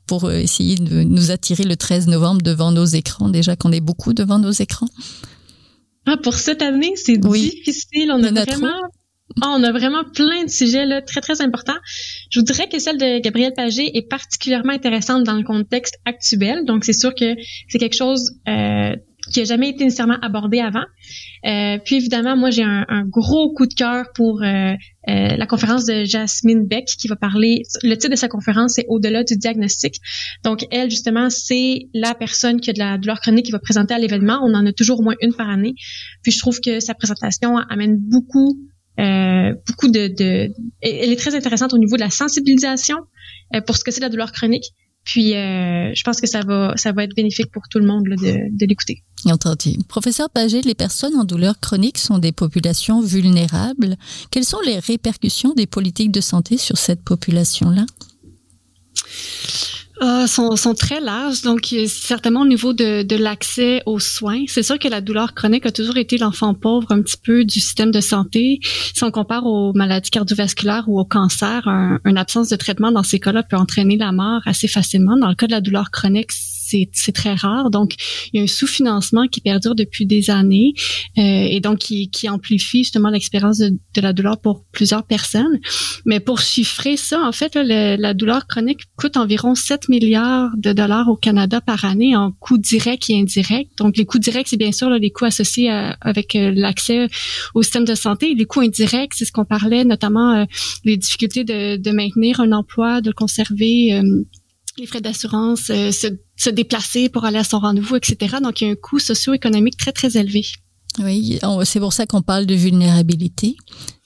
pour 0.06 0.30
essayer 0.30 0.76
de 0.76 1.04
nous 1.04 1.32
attirer 1.32 1.64
le 1.64 1.78
13 1.78 2.08
novembre 2.08 2.42
devant 2.42 2.74
nos 2.74 2.84
écrans, 2.84 3.30
déjà 3.30 3.56
qu'on 3.56 3.72
est 3.72 3.80
beaucoup 3.80 4.14
devant 4.14 4.38
nos 4.38 4.52
écrans? 4.52 4.90
Ah, 6.12 6.18
pour 6.18 6.34
cette 6.34 6.62
année, 6.62 6.92
c'est 6.98 7.18
difficile. 7.18 8.12
On 8.12 8.22
a, 8.22 8.32
vraiment, 8.32 8.82
ah, 9.42 9.56
on 9.56 9.64
a 9.64 9.72
vraiment 9.72 10.04
plein 10.04 10.44
de 10.44 10.50
sujets 10.50 10.86
là, 10.86 11.02
très, 11.02 11.22
très 11.22 11.40
importants. 11.42 11.78
Je 12.30 12.42
voudrais 12.42 12.68
que 12.68 12.80
celle 12.80 12.98
de 12.98 13.20
Gabriel 13.20 13.54
Pagé 13.54 13.98
est 13.98 14.10
particulièrement 14.10 14.74
intéressante 14.74 15.24
dans 15.24 15.36
le 15.36 15.44
contexte 15.44 16.00
actuel. 16.06 16.66
Donc, 16.66 16.84
c'est 16.84 16.92
sûr 16.92 17.16
que 17.16 17.36
c'est 17.70 17.78
quelque 17.78 17.96
chose 17.96 18.34
euh, 18.50 18.94
qui 19.32 19.42
a 19.42 19.44
jamais 19.44 19.70
été 19.70 19.84
nécessairement 19.84 20.20
abordé 20.22 20.60
avant. 20.60 20.86
Euh, 21.46 21.80
puis 21.84 21.96
évidemment, 21.96 22.36
moi 22.38 22.50
j'ai 22.50 22.64
un, 22.64 22.86
un, 22.88 23.04
gros 23.04 23.54
coup 23.54 23.66
de 23.66 23.74
cœur 23.74 24.06
pour 24.14 24.44
euh, 24.44 24.46
euh, 24.46 24.76
la 25.08 25.48
conférence 25.48 25.86
de 25.86 26.04
Jasmine 26.04 26.68
Beck 26.68 26.86
qui 26.86 27.08
va 27.08 27.16
parler. 27.16 27.64
Le 27.84 27.96
titre 27.96 28.12
de 28.12 28.16
sa 28.16 28.28
conférence 28.28 28.74
c'est 28.76 28.86
au-delà 28.88 29.24
du 29.24 29.36
diagnostic. 29.38 29.96
Donc 30.44 30.66
elle 30.72 30.90
justement 30.90 31.30
c'est 31.30 31.88
la 31.94 32.14
personne 32.14 32.62
qui 32.62 32.70
a 32.70 32.74
de 32.74 32.80
la 32.80 32.98
douleur 32.98 33.20
chronique 33.20 33.46
qui 33.46 33.52
va 33.52 33.60
présenter 33.60 33.94
à 33.94 34.00
l'événement. 34.00 34.40
On 34.44 34.54
en 34.54 34.66
a 34.66 34.74
toujours 34.74 35.00
au 35.00 35.04
moins 35.04 35.16
une 35.22 35.34
par 35.34 35.50
année. 35.50 35.74
Puis 36.24 36.32
je 36.32 36.40
trouve 36.40 36.60
que 36.60 36.80
sa 36.80 36.94
présentation 36.94 37.58
amène 37.58 37.98
beaucoup 37.98 38.58
euh, 39.00 39.54
beaucoup 39.68 39.88
de, 39.88 40.08
de, 40.08 40.54
elle 40.82 41.12
est 41.12 41.20
très 41.20 41.34
intéressante 41.34 41.74
au 41.74 41.78
niveau 41.78 41.96
de 41.96 42.02
la 42.02 42.10
sensibilisation 42.10 42.98
euh, 43.56 43.62
pour 43.62 43.78
ce 43.78 43.84
que 43.84 43.92
c'est 43.92 44.02
la 44.02 44.10
douleur 44.10 44.32
chronique 44.32 44.66
puis, 45.04 45.36
euh, 45.36 45.92
je 45.96 46.04
pense 46.04 46.22
que 46.22 46.28
ça 46.28 46.42
va, 46.42 46.74
ça 46.76 46.92
va 46.92 47.04
être 47.04 47.16
bénéfique 47.16 47.52
pour 47.52 47.64
tout 47.70 47.80
le 47.80 47.86
monde 47.86 48.08
là, 48.08 48.16
de, 48.16 48.66
l'écouter. 48.66 49.04
Entendu. 49.26 49.78
Professeur 49.88 50.30
Pagé, 50.30 50.62
les 50.62 50.76
personnes 50.76 51.16
en 51.16 51.24
douleur 51.24 51.60
chronique 51.60 51.98
sont 51.98 52.20
des 52.20 52.32
populations 52.32 53.02
vulnérables. 53.02 53.98
Quelles 54.30 54.46
sont 54.46 54.62
les 54.66 54.78
répercussions 54.80 55.54
des 55.54 55.66
politiques 55.66 56.12
de 56.12 56.22
santé 56.22 56.58
sur 56.58 56.78
cette 56.78 57.02
population-là? 57.02 57.86
Euh, 60.04 60.26
sont, 60.26 60.56
sont, 60.56 60.74
très 60.74 61.00
larges, 61.00 61.44
donc 61.44 61.76
certainement 61.86 62.42
au 62.42 62.48
niveau 62.48 62.74
de, 62.74 63.04
de 63.04 63.16
l'accès 63.16 63.84
aux 63.86 64.00
soins. 64.00 64.44
C'est 64.48 64.64
sûr 64.64 64.80
que 64.80 64.88
la 64.88 65.00
douleur 65.00 65.36
chronique 65.36 65.68
a 65.68 65.72
toujours 65.72 65.98
été 65.98 66.18
l'enfant 66.18 66.56
pauvre 66.56 66.92
un 66.92 67.04
petit 67.04 67.18
peu 67.18 67.46
du 67.46 67.60
système 67.60 67.92
de 67.92 68.02
santé. 68.02 68.60
Si 68.64 69.04
on 69.04 69.12
compare 69.12 69.46
aux 69.46 69.74
maladies 69.74 70.10
cardiovasculaires 70.10 70.86
ou 70.88 71.00
au 71.00 71.06
cancer, 71.06 71.68
un, 71.68 72.00
une 72.04 72.18
absence 72.18 72.50
de 72.50 72.56
traitement 72.56 72.92
dans 72.92 73.04
ces 73.04 73.20
cas-là 73.20 73.44
peut 73.44 73.58
entraîner 73.58 73.96
la 73.96 74.12
mort 74.12 74.42
assez 74.46 74.68
facilement. 74.68 75.18
Dans 75.18 75.30
le 75.30 75.36
cas 75.36 75.46
de 75.46 75.52
la 75.52 75.62
douleur 75.62 75.92
chronique, 75.92 76.32
c'est 76.94 77.12
très 77.12 77.34
rare. 77.34 77.70
Donc, 77.70 77.96
il 78.32 78.38
y 78.38 78.40
a 78.40 78.44
un 78.44 78.48
sous-financement 78.48 79.28
qui 79.28 79.42
perdure 79.42 79.76
depuis 79.76 80.06
des 80.06 80.30
années 80.30 80.74
euh, 81.18 81.22
et 81.22 81.60
donc 81.60 81.80
qui, 81.80 82.10
qui, 82.10 82.30
amplifie 82.30 82.80
justement 82.80 83.10
l'expérience 83.10 83.58
de, 83.58 83.70
de, 83.70 84.02
la 84.02 84.14
douleur 84.14 84.40
pour 84.40 84.66
plusieurs 84.72 85.04
personnes. 85.04 85.60
Mais 86.06 86.20
pour 86.20 86.40
chiffrer 86.40 86.98
ça, 86.98 87.22
en 87.22 87.32
fait, 87.32 87.56
la 87.56 88.14
douleur 88.14 88.48
chronique 88.48 88.82
coûte 88.96 89.18
environ 89.18 89.56
7 89.56 89.90
milliards 89.90 90.52
de 90.58 90.72
dollars 90.72 91.10
au 91.10 91.16
Canada 91.16 91.62
par 91.62 91.84
année 91.86 92.16
en 92.16 92.32
coûts 92.32 92.58
directs 92.58 93.10
et 93.10 93.20
indirects. 93.20 93.70
Donc, 93.78 93.98
les 93.98 94.06
coûts 94.06 94.20
directs, 94.20 94.48
c'est 94.48 94.58
bien 94.58 94.72
sûr 94.72 94.90
là, 94.90 94.98
les 94.98 95.12
coûts 95.12 95.26
associés 95.26 95.70
avec 95.70 96.36
euh, 96.36 96.52
l'accès 96.56 97.08
au 97.54 97.64
système 97.64 97.86
de 97.86 97.96
santé. 97.96 98.34
Les 98.36 98.46
coûts 98.46 98.62
indirects, 98.62 99.14
c'est 99.14 99.26
ce 99.26 99.32
qu'on 99.32 99.46
parlait, 99.46 99.84
notamment 99.84 100.34
euh, 100.34 100.46
les 100.84 100.98
difficultés 100.98 101.44
de, 101.44 101.78
de, 101.78 101.92
maintenir 101.92 102.40
un 102.40 102.52
emploi, 102.52 103.02
de 103.02 103.12
conserver. 103.12 103.94
Euh, 103.94 104.24
les 104.78 104.86
frais 104.86 105.02
d'assurance, 105.02 105.70
euh, 105.70 105.92
se, 105.92 106.08
se, 106.42 106.50
déplacer 106.50 107.10
pour 107.10 107.26
aller 107.26 107.38
à 107.38 107.44
son 107.44 107.60
rendez-vous, 107.60 107.96
etc. 107.96 108.38
Donc, 108.42 108.62
il 108.62 108.68
y 108.68 108.70
a 108.70 108.72
un 108.72 108.76
coût 108.76 109.00
socio-économique 109.00 109.78
très, 109.78 109.92
très 109.92 110.18
élevé. 110.18 110.46
Oui, 111.00 111.40
c'est 111.64 111.80
pour 111.80 111.94
ça 111.94 112.06
qu'on 112.06 112.22
parle 112.22 112.46
de 112.46 112.56
vulnérabilité. 112.56 113.56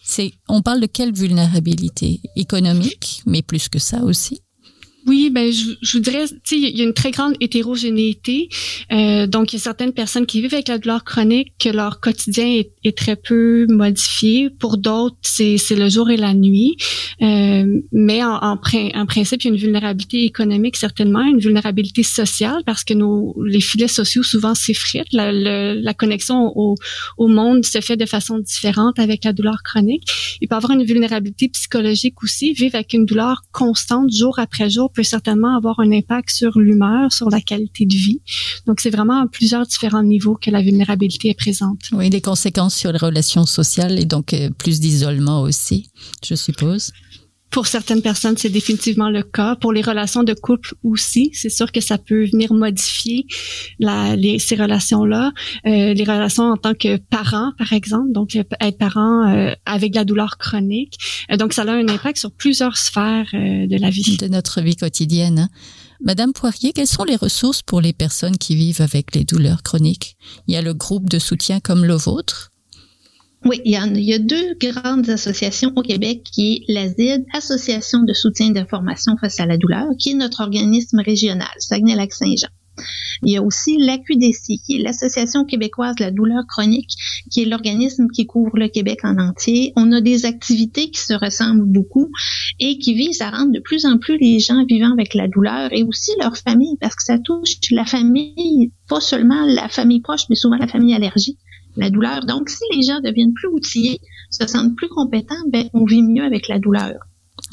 C'est, 0.04 0.34
on 0.48 0.62
parle 0.62 0.82
de 0.82 0.86
quelle 0.86 1.14
vulnérabilité? 1.14 2.22
Économique, 2.36 3.24
mais 3.26 3.42
plus 3.42 3.70
que 3.70 3.80
ça 3.80 4.04
aussi. 4.04 4.42
Oui, 5.08 5.30
ben 5.30 5.52
je, 5.52 5.76
je 5.82 5.98
voudrais, 5.98 6.28
tu 6.28 6.36
sais, 6.44 6.58
il 6.58 6.78
y 6.78 6.82
a 6.82 6.84
une 6.84 6.94
très 6.94 7.12
grande 7.12 7.36
hétérogénéité. 7.40 8.50
Euh, 8.92 9.28
donc, 9.28 9.54
il 9.54 9.58
y 9.58 9.60
a 9.60 9.62
certaines 9.62 9.94
personnes 9.94 10.26
qui 10.26 10.42
vivent 10.42 10.56
avec 10.56 10.68
la 10.68 10.80
douleur 10.80 11.04
chronique 11.04 11.54
que 11.60 11.70
leur 11.70 12.00
quotidien 12.00 12.48
est, 12.48 12.72
est 12.84 12.98
très 12.98 13.16
peu 13.16 13.68
modifié. 13.70 14.50
Pour 14.50 14.78
d'autres, 14.78 15.16
c'est, 15.22 15.58
le 15.72 15.90
jour 15.90 16.10
et 16.10 16.18
la 16.18 16.34
nuit. 16.34 16.78
Euh, 17.22 17.82
mais 17.92 18.24
en, 18.24 18.40
en, 18.42 18.58
principe, 18.58 19.44
il 19.44 19.48
y 19.48 19.50
a 19.52 19.54
une 19.54 19.60
vulnérabilité 19.60 20.24
économique 20.24 20.76
certainement, 20.76 21.22
une 21.22 21.40
vulnérabilité 21.40 22.02
sociale 22.02 22.64
parce 22.66 22.84
que 22.84 22.94
nos 22.94 23.36
les 23.46 23.60
filets 23.60 23.88
sociaux 23.88 24.24
souvent 24.24 24.56
s'effritent. 24.56 25.14
La, 25.14 25.32
la, 25.32 25.94
connexion 25.94 26.52
au, 26.56 26.76
au 27.18 27.28
monde 27.28 27.64
se 27.64 27.80
fait 27.80 27.96
de 27.96 28.06
façon 28.06 28.40
différente 28.40 29.00
avec 29.00 29.24
la 29.24 29.34
douleur 29.34 29.62
chronique. 29.64 30.04
Il 30.42 30.48
peut 30.48 30.56
avoir 30.56 30.72
une 30.72 30.84
vulnérabilité 30.84 31.50
psychologique 31.50 32.24
aussi, 32.24 32.54
vivre 32.54 32.76
avec 32.76 32.94
une 32.94 33.06
douleur 33.06 33.44
constante 33.52 34.12
jour 34.12 34.40
après 34.40 34.70
jour 34.70 34.92
peut 34.96 35.04
certainement 35.04 35.56
avoir 35.56 35.80
un 35.80 35.92
impact 35.92 36.30
sur 36.30 36.58
l'humeur, 36.58 37.12
sur 37.12 37.30
la 37.30 37.42
qualité 37.42 37.86
de 37.86 37.96
vie. 37.96 38.22
Donc, 38.66 38.80
c'est 38.80 38.90
vraiment 38.90 39.22
à 39.22 39.28
plusieurs 39.28 39.66
différents 39.66 40.04
niveaux 40.04 40.38
que 40.42 40.50
la 40.50 40.62
vulnérabilité 40.62 41.30
est 41.30 41.38
présente. 41.38 41.80
Oui, 41.92 42.10
des 42.10 42.22
conséquences 42.22 42.76
sur 42.76 42.92
les 42.92 42.98
relations 42.98 43.46
sociales 43.46 44.00
et 44.00 44.06
donc 44.06 44.34
euh, 44.34 44.50
plus 44.50 44.80
d'isolement 44.80 45.42
aussi, 45.42 45.90
je 46.24 46.36
suppose. 46.36 46.92
Pour 47.56 47.68
certaines 47.68 48.02
personnes, 48.02 48.36
c'est 48.36 48.50
définitivement 48.50 49.10
le 49.10 49.24
cas. 49.24 49.56
Pour 49.56 49.72
les 49.72 49.82
relations 49.82 50.24
de 50.24 50.34
couple 50.34 50.74
aussi, 50.84 51.30
c'est 51.32 51.48
sûr 51.50 51.72
que 51.72 51.80
ça 51.80 51.98
peut 51.98 52.26
venir 52.26 52.52
modifier 52.54 53.28
la, 53.80 54.18
les, 54.18 54.40
ces 54.40 54.58
relations-là. 54.58 55.32
Euh, 55.66 55.94
les 55.94 56.04
relations 56.04 56.44
en 56.44 56.58
tant 56.58 56.74
que 56.74 56.98
parent, 56.98 57.54
par 57.58 57.72
exemple, 57.72 58.12
donc 58.12 58.36
être 58.36 58.78
parent 58.78 59.30
euh, 59.30 59.54
avec 59.66 59.96
la 59.96 60.04
douleur 60.04 60.38
chronique. 60.38 60.98
Euh, 61.32 61.38
donc, 61.38 61.54
ça 61.54 61.62
a 61.62 61.72
un 61.72 61.88
impact 61.88 62.18
sur 62.18 62.34
plusieurs 62.34 62.76
sphères 62.76 63.30
euh, 63.34 63.68
de 63.68 63.78
la 63.80 63.90
vie. 63.90 64.18
De 64.18 64.28
notre 64.28 64.60
vie 64.60 64.76
quotidienne. 64.76 65.40
Hein. 65.40 65.50
Madame 66.04 66.34
Poirier, 66.34 66.74
quelles 66.74 66.88
sont 66.88 67.06
les 67.06 67.16
ressources 67.16 67.62
pour 67.62 67.80
les 67.80 67.94
personnes 67.94 68.38
qui 68.38 68.58
vivent 68.58 68.82
avec 68.82 69.16
les 69.16 69.24
douleurs 69.24 69.64
chroniques? 69.64 70.18
Il 70.50 70.54
y 70.54 70.58
a 70.58 70.62
le 70.62 70.74
groupe 70.74 71.08
de 71.08 71.20
soutien 71.20 71.62
comme 71.62 71.86
le 71.86 71.96
vôtre 71.96 72.52
oui, 73.46 73.62
il 73.64 73.72
y, 73.72 74.14
a, 74.14 74.20
deux 74.20 74.56
grandes 74.60 75.08
associations 75.08 75.72
au 75.76 75.84
Québec, 75.84 76.24
qui 76.24 76.54
est 76.68 76.74
l'ASID, 76.74 77.26
Association 77.32 78.02
de 78.02 78.14
soutien 78.14 78.50
d'information 78.50 79.18
face 79.18 79.40
à 79.40 79.46
la 79.46 79.58
douleur, 79.58 79.86
qui 80.00 80.12
est 80.12 80.16
notre 80.16 80.42
organisme 80.42 81.00
régional, 81.00 81.48
Saguenay-Lac-Saint-Jean. 81.60 82.50
Il 83.24 83.32
y 83.32 83.38
a 83.38 83.44
aussi 83.44 83.78
l'AQDC, 83.78 84.62
qui 84.66 84.78
est 84.78 84.84
l'Association 84.84 85.46
québécoise 85.46 85.96
de 85.96 86.06
la 86.06 86.12
douleur 86.12 86.44
chronique, 86.48 86.90
qui 87.32 87.44
est 87.44 87.46
l'organisme 87.46 88.08
qui 88.14 88.26
couvre 88.26 88.58
le 88.58 88.68
Québec 88.68 89.00
en 89.04 89.18
entier. 89.20 89.74
On 89.76 89.92
a 89.92 90.02
des 90.02 90.26
activités 90.26 90.90
qui 90.90 91.00
se 91.00 91.14
ressemblent 91.14 91.72
beaucoup 91.72 92.10
et 92.60 92.80
qui 92.80 92.96
visent 92.96 93.22
à 93.22 93.30
rendre 93.30 93.52
de 93.52 93.60
plus 93.60 93.86
en 93.86 94.00
plus 94.00 94.18
les 94.18 94.40
gens 94.40 94.66
vivant 94.66 94.92
avec 94.92 95.14
la 95.14 95.28
douleur 95.28 95.72
et 95.72 95.84
aussi 95.84 96.12
leur 96.20 96.36
famille, 96.36 96.78
parce 96.82 96.96
que 96.96 97.04
ça 97.04 97.20
touche 97.20 97.58
la 97.70 97.86
famille, 97.86 98.72
pas 98.90 99.00
seulement 99.00 99.46
la 99.46 99.70
famille 99.70 100.02
proche, 100.02 100.24
mais 100.30 100.36
souvent 100.36 100.58
la 100.58 100.68
famille 100.68 100.96
allergique 100.96 101.38
la 101.78 101.90
douleur. 101.90 102.26
Donc, 102.26 102.50
si 102.50 102.64
les 102.74 102.84
gens 102.84 103.00
deviennent 103.02 103.34
plus 103.34 103.50
outillés, 103.50 104.00
se 104.30 104.46
sentent 104.48 104.76
plus 104.76 104.90
compétents, 104.90 105.36
ben, 105.52 105.70
on 105.74 105.86
vit 105.86 106.04
mieux 106.04 106.24
avec 106.24 106.48
la 106.48 106.60
douleur. 106.60 106.94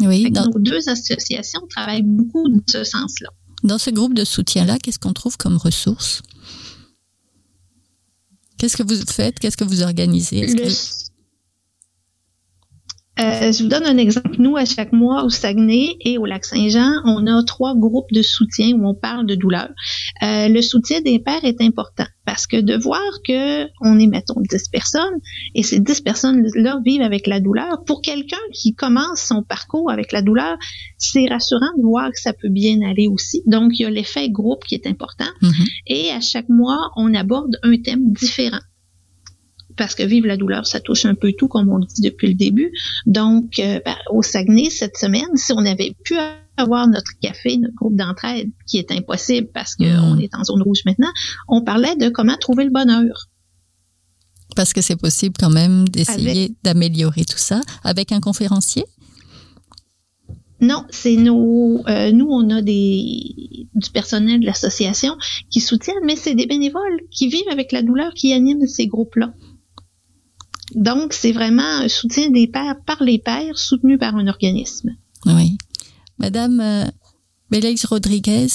Oui. 0.00 0.30
Nos 0.30 0.58
deux 0.58 0.88
associations 0.88 1.60
travaillent 1.68 2.02
beaucoup 2.02 2.48
dans 2.48 2.62
ce 2.66 2.84
sens-là. 2.84 3.28
Dans 3.62 3.78
ce 3.78 3.90
groupe 3.90 4.14
de 4.14 4.24
soutien-là, 4.24 4.78
qu'est-ce 4.78 4.98
qu'on 4.98 5.12
trouve 5.12 5.36
comme 5.36 5.56
ressources? 5.56 6.22
Qu'est-ce 8.58 8.76
que 8.76 8.82
vous 8.82 9.00
faites? 9.08 9.38
Qu'est-ce 9.38 9.56
que 9.56 9.64
vous 9.64 9.82
organisez? 9.82 10.46
Euh, 13.22 13.52
je 13.52 13.62
vous 13.62 13.68
donne 13.68 13.84
un 13.84 13.96
exemple. 13.96 14.36
Nous, 14.38 14.56
à 14.56 14.64
chaque 14.64 14.92
mois, 14.92 15.24
au 15.24 15.30
Saguenay 15.30 15.96
et 16.00 16.18
au 16.18 16.26
Lac-Saint-Jean, 16.26 16.90
on 17.04 17.26
a 17.26 17.42
trois 17.44 17.74
groupes 17.76 18.12
de 18.12 18.22
soutien 18.22 18.72
où 18.76 18.86
on 18.86 18.94
parle 18.94 19.26
de 19.26 19.34
douleur. 19.34 19.68
Euh, 20.22 20.48
le 20.48 20.62
soutien 20.62 21.00
des 21.00 21.18
pères 21.18 21.44
est 21.44 21.60
important 21.60 22.06
parce 22.24 22.46
que 22.46 22.60
de 22.60 22.76
voir 22.76 23.00
que 23.26 23.64
on 23.80 23.98
est, 23.98 24.06
mettons, 24.06 24.40
10 24.40 24.68
personnes 24.68 25.18
et 25.54 25.62
ces 25.62 25.80
10 25.80 26.00
personnes-là 26.00 26.80
vivent 26.84 27.02
avec 27.02 27.26
la 27.26 27.40
douleur, 27.40 27.84
pour 27.84 28.00
quelqu'un 28.00 28.36
qui 28.52 28.74
commence 28.74 29.20
son 29.20 29.42
parcours 29.42 29.90
avec 29.90 30.12
la 30.12 30.22
douleur, 30.22 30.56
c'est 30.98 31.26
rassurant 31.28 31.72
de 31.76 31.82
voir 31.82 32.10
que 32.10 32.20
ça 32.20 32.32
peut 32.32 32.50
bien 32.50 32.80
aller 32.82 33.08
aussi. 33.08 33.42
Donc, 33.46 33.72
il 33.78 33.82
y 33.82 33.86
a 33.86 33.90
l'effet 33.90 34.30
groupe 34.30 34.64
qui 34.64 34.74
est 34.74 34.86
important. 34.86 35.30
Mm-hmm. 35.42 35.66
Et 35.88 36.10
à 36.10 36.20
chaque 36.20 36.48
mois, 36.48 36.90
on 36.96 37.12
aborde 37.14 37.56
un 37.62 37.76
thème 37.82 38.12
différent 38.12 38.60
parce 39.76 39.94
que 39.94 40.02
vivre 40.02 40.26
la 40.26 40.36
douleur, 40.36 40.66
ça 40.66 40.80
touche 40.80 41.04
un 41.04 41.14
peu 41.14 41.32
tout, 41.32 41.48
comme 41.48 41.68
on 41.70 41.78
le 41.78 41.86
dit 41.86 42.02
depuis 42.02 42.28
le 42.28 42.34
début. 42.34 42.72
Donc, 43.06 43.58
euh, 43.58 43.80
ben, 43.84 43.96
au 44.10 44.22
Saguenay, 44.22 44.70
cette 44.70 44.96
semaine, 44.96 45.36
si 45.36 45.52
on 45.52 45.64
avait 45.64 45.94
pu 46.04 46.16
avoir 46.56 46.86
notre 46.88 47.10
café, 47.20 47.56
notre 47.56 47.74
groupe 47.74 47.96
d'entraide, 47.96 48.50
qui 48.66 48.78
est 48.78 48.90
impossible 48.92 49.48
parce 49.52 49.74
qu'on 49.74 50.16
mm. 50.16 50.20
est 50.20 50.34
en 50.34 50.44
zone 50.44 50.62
rouge 50.62 50.82
maintenant, 50.84 51.10
on 51.48 51.62
parlait 51.62 51.96
de 51.96 52.08
comment 52.08 52.36
trouver 52.36 52.64
le 52.64 52.70
bonheur. 52.70 53.28
Parce 54.54 54.72
que 54.72 54.82
c'est 54.82 54.96
possible 54.96 55.34
quand 55.38 55.50
même 55.50 55.88
d'essayer 55.88 56.54
d'améliorer 56.62 57.24
tout 57.24 57.38
ça 57.38 57.60
avec 57.84 58.12
un 58.12 58.20
conférencier? 58.20 58.84
Non, 60.60 60.84
c'est 60.90 61.16
nos, 61.16 61.82
euh, 61.88 62.12
nous 62.12 62.28
on 62.30 62.48
a 62.50 62.62
des 62.62 63.66
du 63.74 63.90
personnel 63.90 64.40
de 64.40 64.46
l'association 64.46 65.16
qui 65.50 65.60
soutiennent, 65.60 66.04
mais 66.04 66.14
c'est 66.14 66.34
des 66.34 66.46
bénévoles 66.46 67.00
qui 67.10 67.28
vivent 67.28 67.48
avec 67.50 67.72
la 67.72 67.82
douleur 67.82 68.14
qui 68.14 68.32
animent 68.32 68.66
ces 68.66 68.86
groupes-là. 68.86 69.32
Donc 70.74 71.12
c'est 71.12 71.32
vraiment 71.32 71.62
un 71.62 71.88
soutien 71.88 72.30
des 72.30 72.46
pères 72.46 72.76
par 72.86 73.02
les 73.02 73.18
pères, 73.18 73.58
soutenu 73.58 73.98
par 73.98 74.16
un 74.16 74.26
organisme. 74.26 74.90
Oui, 75.26 75.58
Madame 76.18 76.60
euh, 76.60 76.84
Rodriguez, 77.88 78.48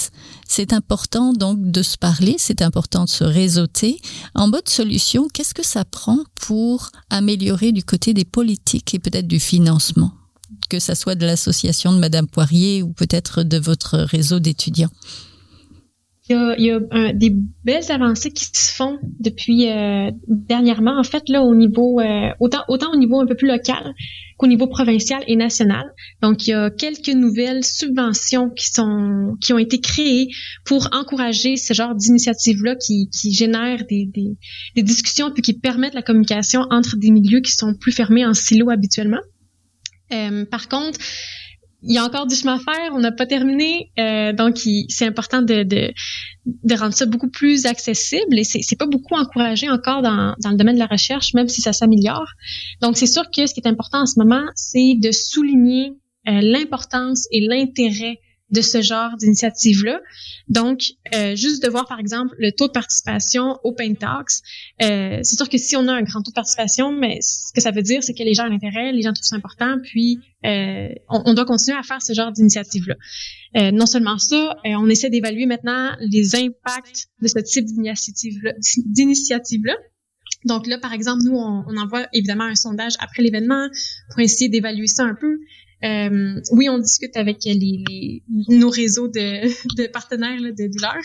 c'est 0.47 0.73
important 0.73 1.33
donc 1.33 1.71
de 1.71 1.81
se 1.81 1.97
parler, 1.97 2.35
c'est 2.37 2.61
important 2.61 3.05
de 3.05 3.09
se 3.09 3.23
réseauter. 3.23 3.99
En 4.33 4.47
mode 4.47 4.67
solution, 4.67 5.27
qu'est-ce 5.31 5.53
que 5.53 5.65
ça 5.65 5.85
prend 5.85 6.19
pour 6.35 6.89
améliorer 7.09 7.71
du 7.71 7.83
côté 7.83 8.13
des 8.13 8.25
politiques 8.25 8.93
et 8.93 8.99
peut-être 8.99 9.27
du 9.27 9.39
financement? 9.39 10.13
Que 10.69 10.79
ça 10.79 10.95
soit 10.95 11.15
de 11.15 11.25
l'association 11.25 11.93
de 11.93 11.99
Madame 11.99 12.27
Poirier 12.27 12.81
ou 12.81 12.93
peut-être 12.93 13.43
de 13.43 13.57
votre 13.57 13.97
réseau 13.99 14.39
d'étudiants? 14.39 14.91
Il 16.29 16.55
y 16.57 16.71
a, 16.71 17.13
des 17.13 17.33
belles 17.63 17.89
avancées 17.89 18.31
qui 18.31 18.45
se 18.45 18.73
font 18.73 18.97
depuis 19.19 19.69
euh, 19.69 20.11
dernièrement, 20.27 20.99
en 20.99 21.03
fait, 21.03 21.23
là, 21.29 21.41
au 21.41 21.55
niveau, 21.55 22.01
euh, 22.01 22.29
autant, 22.39 22.63
autant 22.67 22.91
au 22.93 22.97
niveau 22.97 23.21
un 23.21 23.25
peu 23.25 23.35
plus 23.35 23.47
local 23.47 23.93
qu'au 24.37 24.47
niveau 24.47 24.67
provincial 24.67 25.23
et 25.27 25.35
national. 25.35 25.85
Donc, 26.21 26.45
il 26.45 26.51
y 26.51 26.53
a 26.53 26.69
quelques 26.69 27.09
nouvelles 27.09 27.63
subventions 27.63 28.49
qui 28.49 28.67
sont, 28.67 29.35
qui 29.41 29.53
ont 29.53 29.57
été 29.57 29.79
créées 29.79 30.27
pour 30.65 30.89
encourager 30.91 31.55
ce 31.55 31.73
genre 31.73 31.95
d'initiatives-là 31.95 32.75
qui, 32.75 33.09
qui 33.09 33.31
génèrent 33.33 33.85
des, 33.89 34.05
des, 34.05 34.37
des 34.75 34.83
discussions 34.83 35.31
puis 35.31 35.41
qui 35.41 35.53
permettent 35.53 35.95
la 35.95 36.03
communication 36.03 36.61
entre 36.69 36.97
des 36.97 37.09
milieux 37.09 37.39
qui 37.39 37.51
sont 37.51 37.73
plus 37.73 37.91
fermés 37.91 38.25
en 38.25 38.33
silo 38.33 38.69
habituellement. 38.69 39.21
Euh, 40.13 40.45
par 40.45 40.67
contre, 40.69 40.99
il 41.83 41.93
y 41.93 41.97
a 41.97 42.03
encore 42.03 42.25
du 42.25 42.35
chemin 42.35 42.55
à 42.55 42.59
faire, 42.59 42.91
on 42.93 42.99
n'a 42.99 43.11
pas 43.11 43.25
terminé, 43.25 43.91
euh, 43.99 44.33
donc 44.33 44.57
c'est 44.89 45.05
important 45.05 45.41
de, 45.41 45.63
de, 45.63 45.93
de, 46.45 46.75
rendre 46.75 46.93
ça 46.93 47.05
beaucoup 47.05 47.29
plus 47.29 47.65
accessible 47.65 48.37
et 48.37 48.43
c'est 48.43 48.75
pas 48.75 48.87
beaucoup 48.87 49.13
encouragé 49.13 49.69
encore 49.69 50.01
dans, 50.01 50.35
dans, 50.41 50.49
le 50.49 50.57
domaine 50.57 50.75
de 50.75 50.79
la 50.79 50.87
recherche, 50.87 51.33
même 51.35 51.47
si 51.47 51.61
ça 51.61 51.73
s'améliore. 51.73 52.27
Donc 52.81 52.97
c'est 52.97 53.07
sûr 53.07 53.29
que 53.29 53.45
ce 53.45 53.53
qui 53.53 53.59
est 53.59 53.67
important 53.67 54.01
en 54.01 54.05
ce 54.07 54.19
moment, 54.19 54.43
c'est 54.55 54.95
de 54.95 55.11
souligner 55.11 55.93
euh, 56.27 56.41
l'importance 56.41 57.27
et 57.31 57.41
l'intérêt 57.41 58.19
de 58.49 58.61
ce 58.61 58.81
genre 58.81 59.15
d'initiative-là. 59.17 59.99
Donc, 60.47 60.81
euh, 61.13 61.35
juste 61.35 61.63
de 61.63 61.69
voir, 61.69 61.87
par 61.87 61.99
exemple, 61.99 62.35
le 62.39 62.51
taux 62.51 62.67
de 62.67 62.71
participation 62.71 63.57
au 63.63 63.73
Paint 63.73 63.93
Talks, 63.93 64.41
euh, 64.81 65.19
c'est 65.23 65.35
sûr 65.35 65.49
que 65.49 65.57
si 65.57 65.75
on 65.75 65.87
a 65.87 65.93
un 65.93 66.03
grand 66.03 66.21
taux 66.21 66.31
de 66.31 66.35
participation, 66.35 66.91
mais 66.91 67.19
ce 67.21 67.51
que 67.53 67.61
ça 67.61 67.71
veut 67.71 67.81
dire, 67.81 68.03
c'est 68.03 68.13
que 68.13 68.23
les 68.23 68.33
gens 68.33 68.45
ont 68.45 68.49
l'intérêt, 68.49 68.91
les 68.91 69.01
gens 69.01 69.13
trouvent 69.13 69.25
ça 69.25 69.35
important, 69.35 69.77
puis 69.83 70.19
euh, 70.45 70.89
on, 71.09 71.33
doit 71.33 71.45
continuer 71.45 71.77
à 71.77 71.83
faire 71.83 72.01
ce 72.01 72.13
genre 72.13 72.31
d'initiative-là. 72.31 72.95
Euh, 73.57 73.71
non 73.71 73.85
seulement 73.85 74.17
ça, 74.17 74.55
euh, 74.65 74.75
on 74.77 74.87
essaie 74.87 75.09
d'évaluer 75.09 75.45
maintenant 75.45 75.95
les 75.99 76.35
impacts 76.35 77.07
de 77.21 77.27
ce 77.27 77.39
type 77.39 77.65
d'initiative-là. 77.65 79.75
Donc 80.45 80.67
là, 80.67 80.77
par 80.77 80.93
exemple, 80.93 81.23
nous, 81.25 81.35
on, 81.35 81.77
envoie 81.77 82.07
évidemment 82.13 82.43
un 82.43 82.55
sondage 82.55 82.93
après 82.99 83.23
l'événement 83.23 83.67
pour 84.11 84.19
essayer 84.19 84.49
d'évaluer 84.49 84.87
ça 84.87 85.03
un 85.03 85.15
peu. 85.15 85.39
Euh, 85.83 86.41
oui, 86.51 86.69
on 86.69 86.79
discute 86.79 87.15
avec 87.17 87.43
les, 87.45 88.23
nos 88.49 88.69
réseaux 88.69 89.07
de, 89.07 89.47
de 89.75 89.87
partenaires 89.87 90.41
de 90.41 90.71
douleur. 90.71 91.01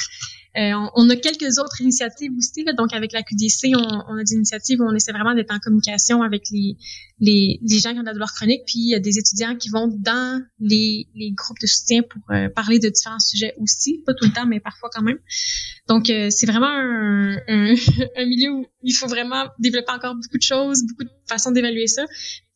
Euh, 0.55 0.73
on, 0.97 1.09
a 1.09 1.17
quelques 1.17 1.59
autres 1.59 1.81
initiatives 1.81 2.31
aussi. 2.37 2.65
donc, 2.77 2.93
avec 2.93 3.13
la 3.13 3.23
QDC, 3.23 3.75
on, 3.75 4.03
on, 4.09 4.19
a 4.19 4.23
des 4.23 4.35
initiatives 4.35 4.81
où 4.81 4.85
on 4.85 4.95
essaie 4.95 5.13
vraiment 5.13 5.35
d'être 5.35 5.51
en 5.51 5.59
communication 5.59 6.23
avec 6.23 6.43
les, 6.51 6.77
les, 7.21 7.59
les, 7.63 7.79
gens 7.79 7.93
qui 7.93 7.99
ont 7.99 8.03
de 8.03 8.07
la 8.07 8.13
douleur 8.13 8.33
chronique, 8.35 8.63
puis 8.67 8.79
il 8.79 8.91
y 8.91 8.95
a 8.95 8.99
des 8.99 9.19
étudiants 9.19 9.57
qui 9.57 9.71
vont 9.71 9.89
dans 9.89 10.43
les, 10.61 11.09
les 11.15 11.33
groupes 11.33 11.59
de 11.61 11.67
soutien 11.67 12.03
pour 12.03 12.21
euh, 12.31 12.51
parler 12.51 12.79
de 12.79 12.91
différents 12.91 13.19
sujets 13.19 13.55
aussi. 13.59 14.03
Pas 14.05 14.13
tout 14.13 14.27
le 14.27 14.33
temps, 14.33 14.47
mais 14.47 14.61
parfois 14.61 14.91
quand 14.93 15.03
même. 15.03 15.19
Donc, 15.89 16.11
euh, 16.11 16.29
c'est 16.29 16.47
vraiment 16.47 16.69
un, 16.69 17.37
un, 17.49 17.75
un, 18.17 18.27
milieu 18.27 18.51
où 18.51 18.67
il 18.83 18.93
faut 18.93 19.07
vraiment 19.09 19.47
développer 19.59 19.93
encore 19.93 20.15
beaucoup 20.15 20.37
de 20.37 20.43
choses, 20.43 20.83
beaucoup 20.87 21.05
de 21.05 21.11
façons 21.27 21.51
d'évaluer 21.51 21.87
ça 21.87 22.05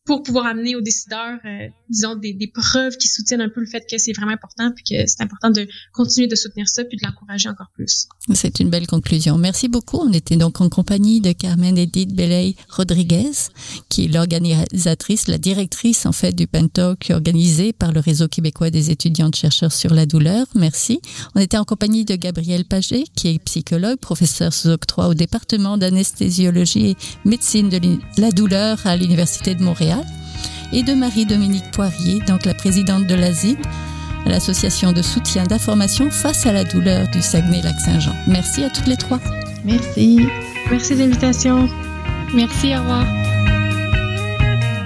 pour 0.07 0.23
pouvoir 0.23 0.45
amener 0.45 0.75
aux 0.75 0.81
décideurs, 0.81 1.37
euh, 1.45 1.67
disons, 1.89 2.15
des, 2.15 2.35
preuves 2.53 2.95
qui 2.97 3.09
soutiennent 3.09 3.41
un 3.41 3.49
peu 3.49 3.59
le 3.59 3.67
fait 3.67 3.85
que 3.91 3.97
c'est 3.97 4.13
vraiment 4.13 4.31
important, 4.31 4.71
puis 4.73 4.83
que 4.83 5.05
c'est 5.05 5.21
important 5.21 5.51
de 5.51 5.67
continuer 5.91 6.27
de 6.27 6.35
soutenir 6.35 6.67
ça, 6.67 6.83
puis 6.85 6.97
de 6.97 7.05
l'encourager 7.05 7.49
encore 7.49 7.67
plus. 7.75 8.07
C'est 8.33 8.61
une 8.61 8.69
belle 8.69 8.87
conclusion. 8.87 9.37
Merci 9.37 9.67
beaucoup. 9.67 9.97
On 9.97 10.13
était 10.13 10.37
donc 10.37 10.61
en 10.61 10.69
compagnie 10.69 11.19
de 11.19 11.33
Carmen 11.33 11.77
Edith 11.77 12.15
Belay 12.15 12.55
Rodriguez, 12.69 13.31
qui 13.89 14.05
est 14.05 14.07
l'organisatrice, 14.07 15.27
la 15.27 15.37
directrice 15.37 16.05
en 16.05 16.13
fait 16.13 16.31
du 16.31 16.47
Pentalk 16.47 17.11
organisé 17.11 17.73
par 17.73 17.91
le 17.91 17.99
réseau 17.99 18.29
québécois 18.29 18.69
des 18.69 18.89
étudiants 18.89 19.29
chercheurs 19.33 19.73
sur 19.73 19.93
la 19.93 20.05
douleur. 20.05 20.47
Merci. 20.55 21.01
On 21.35 21.41
était 21.41 21.57
en 21.57 21.65
compagnie 21.65 22.05
de 22.05 22.15
Gabriel 22.15 22.63
Paget, 22.63 23.03
qui 23.13 23.27
est 23.27 23.39
psychologue, 23.43 23.99
professeur 23.99 24.53
sous 24.53 24.69
octroi 24.69 25.09
au 25.09 25.13
département 25.13 25.77
d'anesthésiologie 25.77 26.91
et 26.91 26.97
médecine 27.25 27.67
de 27.67 27.79
la 28.17 28.31
douleur 28.31 28.79
à 28.87 28.95
l'Université 28.95 29.53
de 29.53 29.63
Montréal 29.63 29.96
et 30.71 30.83
de 30.83 30.93
Marie-Dominique 30.93 31.71
Poirier, 31.71 32.19
donc 32.27 32.45
la 32.45 32.53
présidente 32.53 33.07
de 33.07 33.15
l'ASID, 33.15 33.57
l'association 34.25 34.91
de 34.91 35.01
soutien 35.01 35.43
d'information 35.45 36.09
face 36.11 36.45
à 36.45 36.51
la 36.51 36.63
douleur 36.63 37.07
du 37.09 37.21
Saguenay-Lac-Saint-Jean. 37.21 38.13
Merci 38.27 38.63
à 38.63 38.69
toutes 38.69 38.87
les 38.87 38.97
trois. 38.97 39.19
Merci. 39.63 40.27
Merci 40.69 40.95
de 40.95 40.99
l'invitation. 40.99 41.69
Merci, 42.33 42.75
au 42.75 42.79
revoir. 42.79 43.05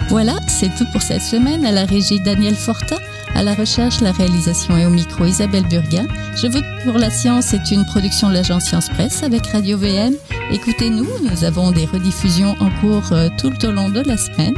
Voilà, 0.10 0.36
c'est 0.48 0.76
tout 0.76 0.86
pour 0.92 1.02
cette 1.02 1.22
semaine 1.22 1.66
à 1.66 1.72
la 1.72 1.86
régie 1.86 2.20
Daniel 2.20 2.56
Fortin. 2.56 2.98
La 3.44 3.56
recherche, 3.56 4.02
la 4.02 4.12
réalisation 4.12 4.78
et 4.78 4.86
au 4.86 4.92
micro 4.92 5.26
Isabelle 5.26 5.68
Burguin. 5.68 6.06
Je 6.36 6.46
vote 6.46 6.64
pour 6.84 7.00
la 7.00 7.10
science 7.10 7.56
est 7.56 7.72
une 7.72 7.86
production 7.86 8.30
de 8.30 8.36
l'agence 8.36 8.66
Science 8.66 8.88
Presse 8.90 9.24
avec 9.24 9.48
Radio 9.48 9.80
VM. 9.80 10.14
Écoutez-nous, 10.52 11.08
nous 11.24 11.44
avons 11.44 11.72
des 11.72 11.86
rediffusions 11.86 12.56
en 12.60 12.70
cours 12.80 13.12
euh, 13.14 13.30
tout 13.40 13.66
au 13.66 13.72
long 13.72 13.90
de 13.90 14.02
la 14.02 14.16
semaine 14.16 14.54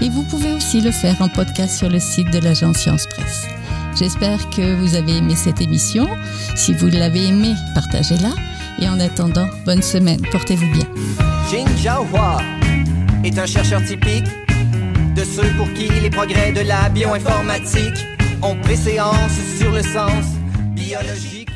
et 0.00 0.08
vous 0.08 0.22
pouvez 0.22 0.50
aussi 0.54 0.80
le 0.80 0.92
faire 0.92 1.20
en 1.20 1.28
podcast 1.28 1.76
sur 1.76 1.90
le 1.90 2.00
site 2.00 2.30
de 2.30 2.38
l'agence 2.38 2.78
Science 2.78 3.06
Presse. 3.06 3.46
J'espère 3.96 4.48
que 4.48 4.76
vous 4.76 4.94
avez 4.94 5.18
aimé 5.18 5.34
cette 5.36 5.60
émission. 5.60 6.08
Si 6.56 6.72
vous 6.72 6.88
l'avez 6.88 7.26
aimée, 7.26 7.54
partagez-la. 7.74 8.30
Et 8.80 8.88
en 8.88 8.98
attendant, 8.98 9.48
bonne 9.66 9.82
semaine. 9.82 10.22
Portez-vous 10.32 10.72
bien. 10.72 10.86
Jin 11.50 11.66
Jiahua 11.76 12.38
est 13.24 13.38
un 13.38 13.46
chercheur 13.46 13.84
typique 13.84 14.24
de 15.14 15.22
ceux 15.22 15.50
pour 15.58 15.70
qui 15.74 15.88
les 16.00 16.08
progrès 16.08 16.52
de 16.52 16.60
la 16.60 16.88
bioinformatique 16.88 18.06
ont 18.42 18.56
préséance 18.56 19.38
sur 19.58 19.70
le 19.70 19.82
sens 19.82 20.24
biologique. 20.74 21.51